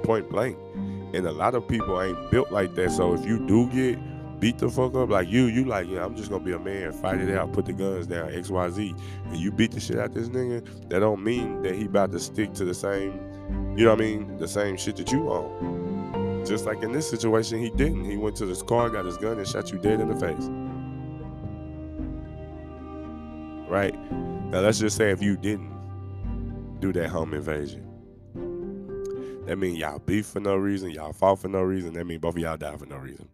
Point 0.05 0.29
blank. 0.29 0.57
And 1.13 1.25
a 1.25 1.31
lot 1.31 1.55
of 1.55 1.67
people 1.67 2.01
ain't 2.01 2.31
built 2.31 2.51
like 2.51 2.75
that. 2.75 2.91
So 2.91 3.13
if 3.13 3.25
you 3.25 3.45
do 3.47 3.67
get 3.69 3.99
beat 4.39 4.57
the 4.57 4.69
fuck 4.69 4.95
up 4.95 5.09
like 5.09 5.29
you, 5.29 5.45
you 5.45 5.65
like, 5.65 5.87
yeah, 5.87 6.05
I'm 6.05 6.15
just 6.15 6.29
gonna 6.29 6.43
be 6.43 6.51
a 6.51 6.59
man, 6.59 6.91
fight 6.91 7.19
it 7.19 7.35
out, 7.35 7.53
put 7.53 7.65
the 7.65 7.73
guns 7.73 8.07
down, 8.07 8.29
XYZ. 8.29 8.99
And 9.25 9.37
you 9.37 9.51
beat 9.51 9.71
the 9.71 9.79
shit 9.79 9.97
out 9.97 10.13
this 10.13 10.29
nigga, 10.29 10.63
that 10.89 10.99
don't 10.99 11.23
mean 11.23 11.61
that 11.63 11.75
he 11.75 11.85
about 11.85 12.11
to 12.11 12.19
stick 12.19 12.53
to 12.53 12.65
the 12.65 12.73
same, 12.73 13.13
you 13.77 13.85
know 13.85 13.91
what 13.91 14.01
I 14.01 14.03
mean, 14.03 14.37
the 14.37 14.47
same 14.47 14.77
shit 14.77 14.97
that 14.97 15.11
you 15.11 15.31
own. 15.31 16.43
Just 16.45 16.65
like 16.65 16.83
in 16.83 16.91
this 16.91 17.09
situation, 17.09 17.59
he 17.59 17.71
didn't. 17.71 18.05
He 18.05 18.17
went 18.17 18.35
to 18.35 18.45
this 18.45 18.61
car, 18.61 18.89
got 18.89 19.05
his 19.05 19.17
gun, 19.17 19.39
and 19.39 19.47
shot 19.47 19.71
you 19.71 19.79
dead 19.79 19.99
in 19.99 20.09
the 20.09 20.15
face. 20.15 20.49
Right? 23.67 23.95
Now 24.51 24.59
let's 24.59 24.79
just 24.79 24.95
say 24.95 25.09
if 25.09 25.23
you 25.23 25.37
didn't 25.37 25.71
do 26.79 26.93
that 26.93 27.09
home 27.09 27.33
invasion. 27.33 27.84
That 29.45 29.57
mean 29.57 29.75
y'all 29.75 29.99
beef 29.99 30.25
for 30.25 30.39
no 30.39 30.55
reason, 30.55 30.89
y'all 30.89 31.13
fought 31.13 31.39
for 31.39 31.47
no 31.47 31.61
reason. 31.61 31.93
That 31.93 32.05
mean 32.05 32.19
both 32.19 32.35
of 32.35 32.41
y'all 32.41 32.57
died 32.57 32.79
for 32.79 32.87
no 32.87 32.97
reason. 32.97 33.29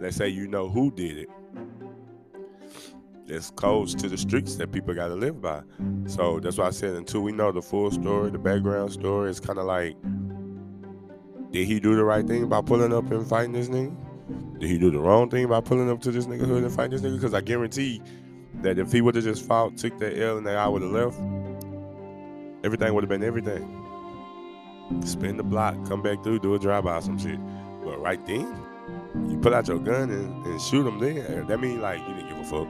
Let's 0.00 0.16
say 0.16 0.28
you 0.28 0.46
know 0.46 0.68
who 0.68 0.90
did 0.90 1.18
it. 1.18 1.28
There's 3.26 3.50
codes 3.52 3.94
to 3.96 4.08
the 4.08 4.18
streets 4.18 4.56
that 4.56 4.70
people 4.70 4.94
got 4.94 5.08
to 5.08 5.14
live 5.14 5.40
by. 5.40 5.62
So 6.06 6.40
that's 6.40 6.58
why 6.58 6.66
I 6.66 6.70
said 6.70 6.94
until 6.94 7.22
we 7.22 7.32
know 7.32 7.50
the 7.50 7.62
full 7.62 7.90
story, 7.90 8.30
the 8.30 8.38
background 8.38 8.92
story, 8.92 9.30
it's 9.30 9.40
kind 9.40 9.58
of 9.58 9.64
like, 9.64 9.96
did 11.50 11.66
he 11.66 11.80
do 11.80 11.96
the 11.96 12.04
right 12.04 12.26
thing 12.26 12.48
by 12.48 12.60
pulling 12.60 12.92
up 12.92 13.10
and 13.10 13.26
fighting 13.26 13.52
this 13.52 13.68
nigga? 13.68 13.96
Did 14.58 14.68
he 14.68 14.78
do 14.78 14.90
the 14.90 15.00
wrong 15.00 15.30
thing 15.30 15.48
by 15.48 15.60
pulling 15.60 15.90
up 15.90 16.00
to 16.02 16.10
this 16.10 16.26
nigga 16.26 16.46
hood 16.46 16.64
and 16.64 16.72
fighting 16.72 16.92
this 16.92 17.00
nigga? 17.00 17.16
Because 17.16 17.34
I 17.34 17.40
guarantee 17.40 18.02
that 18.62 18.78
if 18.78 18.92
he 18.92 19.00
would 19.00 19.14
have 19.14 19.24
just 19.24 19.44
fought, 19.46 19.76
took 19.76 19.98
that 19.98 20.20
L, 20.20 20.36
and 20.36 20.46
that 20.46 20.56
I 20.56 20.68
would 20.68 20.82
have 20.82 20.90
left, 20.90 21.18
everything 22.62 22.92
would 22.94 23.04
have 23.04 23.08
been 23.08 23.24
everything. 23.24 23.83
Spin 25.04 25.36
the 25.36 25.42
block, 25.42 25.74
come 25.88 26.02
back 26.02 26.22
through, 26.22 26.40
do 26.40 26.54
a 26.54 26.58
drive 26.58 26.84
by, 26.84 27.00
some 27.00 27.18
shit. 27.18 27.38
But 27.84 28.00
right 28.00 28.24
then, 28.26 28.56
you 29.28 29.38
pull 29.38 29.54
out 29.54 29.68
your 29.68 29.78
gun 29.78 30.10
and, 30.10 30.46
and 30.46 30.60
shoot 30.60 30.84
them. 30.84 30.98
Then 30.98 31.46
that 31.46 31.60
mean 31.60 31.80
like 31.80 32.00
you 32.00 32.14
didn't 32.14 32.28
give 32.28 32.38
a 32.38 32.44
fuck. 32.44 32.68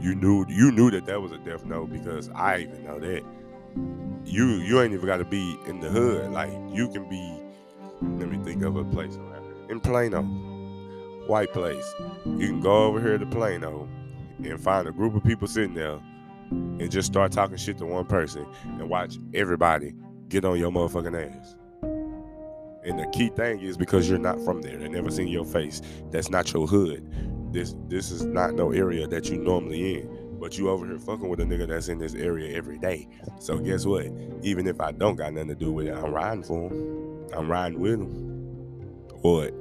You 0.00 0.14
knew 0.14 0.46
you 0.48 0.70
knew 0.72 0.90
that 0.90 1.06
that 1.06 1.20
was 1.20 1.32
a 1.32 1.38
death 1.38 1.64
note 1.64 1.90
because 1.90 2.30
I 2.30 2.58
even 2.60 2.84
know 2.84 2.98
that. 3.00 3.22
You 4.24 4.46
you 4.56 4.80
ain't 4.80 4.92
even 4.92 5.06
got 5.06 5.18
to 5.18 5.24
be 5.24 5.58
in 5.66 5.80
the 5.80 5.88
hood. 5.88 6.32
Like 6.32 6.52
you 6.72 6.88
can 6.88 7.08
be. 7.08 7.42
Let 8.02 8.28
me 8.30 8.38
think 8.44 8.62
of 8.62 8.76
a 8.76 8.84
place 8.84 9.16
around 9.16 9.44
here. 9.44 9.70
in 9.70 9.80
Plano, 9.80 10.22
white 11.26 11.52
place. 11.52 11.94
You 12.24 12.46
can 12.46 12.60
go 12.60 12.84
over 12.84 13.00
here 13.00 13.18
to 13.18 13.26
Plano 13.26 13.88
and 14.42 14.60
find 14.60 14.86
a 14.86 14.92
group 14.92 15.14
of 15.14 15.24
people 15.24 15.48
sitting 15.48 15.74
there 15.74 15.98
and 16.50 16.90
just 16.90 17.06
start 17.06 17.32
talking 17.32 17.56
shit 17.56 17.78
to 17.78 17.86
one 17.86 18.04
person 18.04 18.46
and 18.64 18.88
watch 18.88 19.18
everybody 19.34 19.94
get 20.28 20.44
on 20.44 20.58
your 20.58 20.70
motherfucking 20.70 21.30
ass. 21.30 21.56
And 22.84 22.98
the 22.98 23.06
key 23.12 23.30
thing 23.30 23.60
is 23.60 23.76
because 23.76 24.08
you're 24.08 24.18
not 24.18 24.40
from 24.44 24.62
there, 24.62 24.78
they 24.78 24.88
never 24.88 25.10
seen 25.10 25.28
your 25.28 25.44
face. 25.44 25.82
That's 26.10 26.30
not 26.30 26.52
your 26.52 26.66
hood. 26.66 27.52
This 27.52 27.74
this 27.88 28.10
is 28.10 28.24
not 28.24 28.54
no 28.54 28.70
area 28.72 29.06
that 29.08 29.28
you 29.28 29.38
normally 29.38 30.00
in. 30.00 30.36
But 30.38 30.58
you 30.58 30.68
over 30.68 30.86
here 30.86 30.98
fucking 30.98 31.28
with 31.28 31.40
a 31.40 31.44
nigga 31.44 31.66
that's 31.66 31.88
in 31.88 31.98
this 31.98 32.14
area 32.14 32.56
every 32.56 32.78
day. 32.78 33.08
So 33.40 33.58
guess 33.58 33.86
what? 33.86 34.06
Even 34.42 34.66
if 34.66 34.80
I 34.80 34.92
don't 34.92 35.16
got 35.16 35.32
nothing 35.32 35.48
to 35.48 35.54
do 35.54 35.72
with 35.72 35.86
it, 35.86 35.94
I'm 35.94 36.12
riding 36.12 36.42
for 36.42 36.70
him. 36.70 37.26
I'm 37.34 37.50
riding 37.50 37.80
with 37.80 38.00
him. 38.00 38.08
What? 39.22 39.54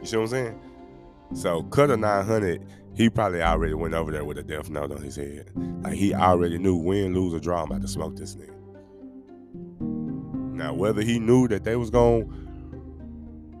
You 0.00 0.06
see 0.06 0.16
what 0.16 0.22
I'm 0.22 0.28
saying? 0.28 0.60
So 1.34 1.62
Cutter 1.64 1.98
900, 1.98 2.64
he 2.94 3.10
probably 3.10 3.42
already 3.42 3.74
went 3.74 3.94
over 3.94 4.10
there 4.10 4.24
with 4.24 4.38
a 4.38 4.42
death 4.42 4.70
note 4.70 4.90
on 4.90 5.02
his 5.02 5.16
head. 5.16 5.50
Like 5.82 5.94
he 5.94 6.14
already 6.14 6.58
knew 6.58 6.76
win, 6.76 7.14
lose, 7.14 7.34
or 7.34 7.40
draw, 7.40 7.62
I'm 7.62 7.70
about 7.70 7.82
to 7.82 7.88
smoke 7.88 8.16
this 8.16 8.34
nigga. 8.34 8.57
Now, 10.58 10.74
whether 10.74 11.02
he 11.02 11.20
knew 11.20 11.46
that 11.46 11.62
they 11.62 11.76
was 11.76 11.88
gonna 11.88 12.26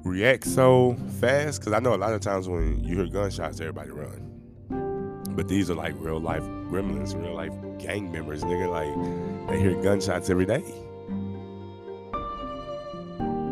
react 0.02 0.44
so 0.48 0.96
fast, 1.20 1.60
because 1.60 1.72
I 1.72 1.78
know 1.78 1.94
a 1.94 1.96
lot 1.96 2.12
of 2.12 2.20
times 2.20 2.48
when 2.48 2.82
you 2.82 2.96
hear 2.96 3.06
gunshots, 3.06 3.60
everybody 3.60 3.90
run. 3.90 5.24
But 5.36 5.46
these 5.46 5.70
are 5.70 5.76
like 5.76 5.94
real 5.98 6.18
life 6.18 6.42
gremlins, 6.42 7.14
real 7.14 7.36
life 7.36 7.52
gang 7.78 8.10
members, 8.10 8.42
nigga. 8.42 8.68
Like 8.68 9.48
they 9.48 9.60
hear 9.60 9.80
gunshots 9.80 10.28
every 10.28 10.44
day. 10.44 10.64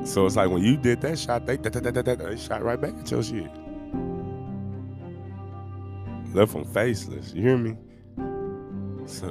So 0.04 0.26
it's 0.26 0.34
like 0.34 0.50
when 0.50 0.64
you 0.64 0.76
did 0.76 1.00
that 1.02 1.16
shot, 1.16 1.46
they, 1.46 1.56
they 1.56 2.36
shot 2.36 2.64
right 2.64 2.80
back 2.80 2.94
at 2.98 3.08
your 3.08 3.22
shit. 3.22 3.50
Left 6.34 6.52
them 6.52 6.64
faceless. 6.64 7.32
You 7.32 7.42
hear 7.42 7.56
me? 7.56 7.76
So 9.06 9.28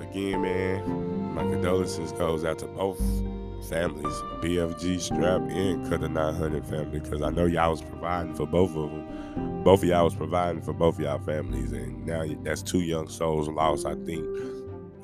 again, 0.00 0.42
man, 0.42 1.09
my 1.30 1.42
condolences 1.42 2.12
goes 2.12 2.44
out 2.44 2.58
to 2.60 2.66
both 2.66 2.98
families, 3.68 4.14
BFG 4.40 4.96
Straap 4.96 5.50
and 5.52 5.88
Cutter 5.88 6.08
900 6.08 6.66
family, 6.66 7.00
because 7.00 7.22
I 7.22 7.30
know 7.30 7.46
y'all 7.46 7.70
was 7.70 7.82
providing 7.82 8.34
for 8.34 8.46
both 8.46 8.74
of 8.76 8.90
them. 8.90 9.62
Both 9.62 9.82
of 9.82 9.88
y'all 9.88 10.04
was 10.04 10.14
providing 10.14 10.62
for 10.62 10.72
both 10.72 10.96
of 10.96 11.04
y'all 11.04 11.18
families, 11.18 11.72
and 11.72 12.04
now 12.06 12.24
that's 12.42 12.62
two 12.62 12.80
young 12.80 13.08
souls 13.08 13.48
lost. 13.48 13.86
I 13.86 13.94
think 13.94 14.24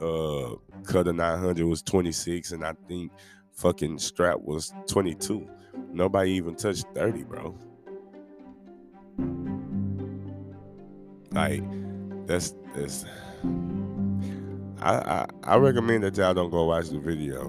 uh, 0.01 0.55
Cutter 0.85 1.13
900 1.13 1.65
was 1.67 1.83
26, 1.83 2.53
and 2.53 2.65
I 2.65 2.75
think 2.89 3.13
fucking 3.53 3.99
Straap 3.99 4.43
was 4.43 4.73
22. 4.89 5.49
Nobody 5.93 6.33
even 6.33 6.57
touched 6.57 6.87
30, 6.95 7.25
bro. 7.25 7.55
Like, 11.33 11.63
that's 12.27 12.55
that's. 12.75 13.05
I, 14.81 14.95
I 14.95 15.27
I 15.45 15.57
recommend 15.57 16.05
that 16.05 16.17
y'all 16.17 16.35
don't 16.35 16.51
go 16.51 16.65
watch 16.65 16.91
the 16.91 16.99
video. 16.99 17.49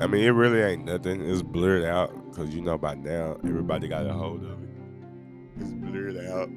I 0.00 0.06
mean, 0.06 0.24
it 0.24 0.30
really 0.30 0.60
ain't 0.60 0.84
nothing. 0.84 1.22
It's 1.22 1.42
blurred 1.42 1.84
out 1.84 2.12
because 2.30 2.54
you 2.54 2.60
know 2.60 2.76
by 2.76 2.94
now 2.94 3.36
everybody 3.44 3.88
got 3.88 4.06
a 4.06 4.12
hold 4.12 4.44
of 4.44 4.62
it. 4.62 4.68
It's 5.60 5.72
blurred 5.72 6.18
out. 6.26 6.48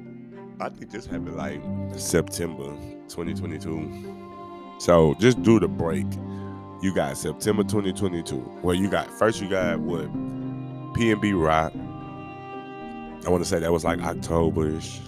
I 0.60 0.68
think 0.68 0.90
this 0.90 1.06
happened 1.06 1.36
like 1.36 1.62
September 1.96 2.66
2022. 3.08 4.76
So 4.78 5.14
just 5.20 5.42
do 5.42 5.60
the 5.60 5.68
break. 5.68 6.06
You 6.82 6.94
got 6.94 7.16
September 7.16 7.62
2022. 7.62 8.60
Well, 8.62 8.74
you 8.74 8.90
got 8.90 9.10
first 9.18 9.40
you 9.40 9.48
got 9.48 9.80
what 9.80 10.12
PNB 10.94 11.40
Rock. 11.40 11.72
I 13.24 13.30
want 13.30 13.42
to 13.42 13.48
say 13.48 13.58
that 13.60 13.72
was 13.72 13.84
like 13.84 14.00
Octoberish. 14.00 15.00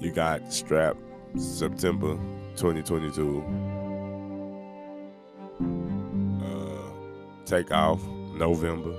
You 0.00 0.12
got 0.12 0.42
Straap 0.42 0.96
September 1.36 2.18
2022. 2.56 3.44
Uh, 6.42 7.44
take 7.44 7.70
off 7.70 8.02
November. 8.34 8.94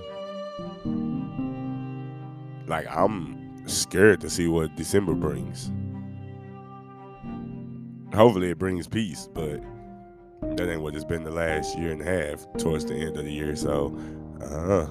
Like 2.68 2.88
I'm 2.90 3.68
scared 3.68 4.22
to 4.22 4.30
see 4.30 4.48
what 4.48 4.76
December 4.76 5.14
brings. 5.14 5.72
Hopefully 8.14 8.50
it 8.50 8.58
brings 8.58 8.88
peace, 8.88 9.28
but 9.34 9.62
that 10.42 10.70
ain't 10.70 10.82
what 10.82 10.96
it's 10.96 11.04
been 11.04 11.24
the 11.24 11.32
last 11.32 11.78
year 11.78 11.92
and 11.92 12.02
a 12.02 12.06
half 12.06 12.46
towards 12.58 12.86
the 12.86 12.94
end 12.96 13.18
of 13.18 13.26
the 13.26 13.32
year. 13.32 13.56
So, 13.56 13.98
uh, 14.42 14.86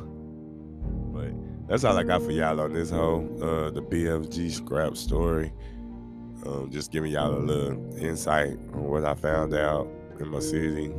but 1.12 1.33
that's 1.68 1.85
all 1.85 1.96
I 1.96 2.03
got 2.03 2.22
for 2.22 2.33
y'all 2.33 2.61
on 2.61 2.72
this 2.72 2.90
whole 2.90 3.27
uh 3.42 3.70
the 3.70 3.83
BFG 3.83 4.61
Straap 4.61 4.96
story. 4.96 5.53
Um, 6.46 6.70
just 6.70 6.92
giving 6.92 7.12
y'all 7.12 7.35
a 7.35 7.38
little 7.38 7.96
insight 7.96 8.59
on 8.72 8.85
what 8.85 9.04
I 9.04 9.14
found 9.14 9.54
out 9.54 9.88
in 10.20 10.28
my 10.28 10.40
city. 10.40 10.92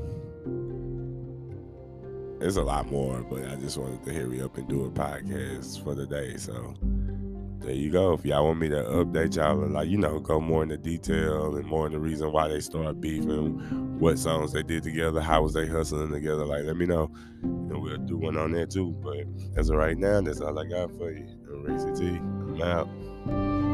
There's 2.39 2.57
a 2.57 2.63
lot 2.63 2.91
more, 2.91 3.21
but 3.29 3.45
I 3.47 3.55
just 3.55 3.77
wanted 3.77 4.03
to 4.05 4.13
hurry 4.13 4.41
up 4.41 4.57
and 4.57 4.67
do 4.67 4.85
a 4.85 4.91
podcast 4.91 5.83
for 5.83 5.95
the 5.95 6.05
day. 6.05 6.37
So 6.37 6.75
there 7.59 7.73
you 7.73 7.91
go. 7.91 8.13
If 8.13 8.25
y'all 8.25 8.45
want 8.45 8.59
me 8.59 8.69
to 8.69 8.83
update 8.83 9.35
y'all 9.35 9.55
like, 9.55 9.87
you 9.87 9.97
know, 9.97 10.19
go 10.19 10.39
more 10.39 10.63
into 10.63 10.77
detail 10.77 11.55
and 11.55 11.65
more 11.65 11.85
in 11.87 11.93
the 11.93 11.99
reason 11.99 12.31
why 12.31 12.47
they 12.47 12.59
started 12.59 13.01
beefing, 13.01 13.99
what 13.99 14.19
songs 14.19 14.51
they 14.51 14.63
did 14.63 14.83
together, 14.83 15.21
how 15.21 15.43
was 15.43 15.53
they 15.53 15.65
hustling 15.65 16.11
together, 16.11 16.45
like 16.45 16.63
let 16.65 16.75
me 16.75 16.85
know. 16.85 17.09
And 17.41 17.81
we'll 17.81 17.97
do 17.97 18.17
one 18.17 18.37
on 18.37 18.51
there 18.51 18.67
too. 18.67 18.91
But 19.01 19.25
as 19.57 19.69
of 19.69 19.77
right 19.77 19.97
now, 19.97 20.21
that's 20.21 20.41
all 20.41 20.57
I 20.59 20.65
got 20.65 20.91
for 20.97 21.11
you. 21.11 21.27
Rexy 21.49 21.97
T. 21.97 22.07
I'm 22.17 22.61
out. 22.61 23.64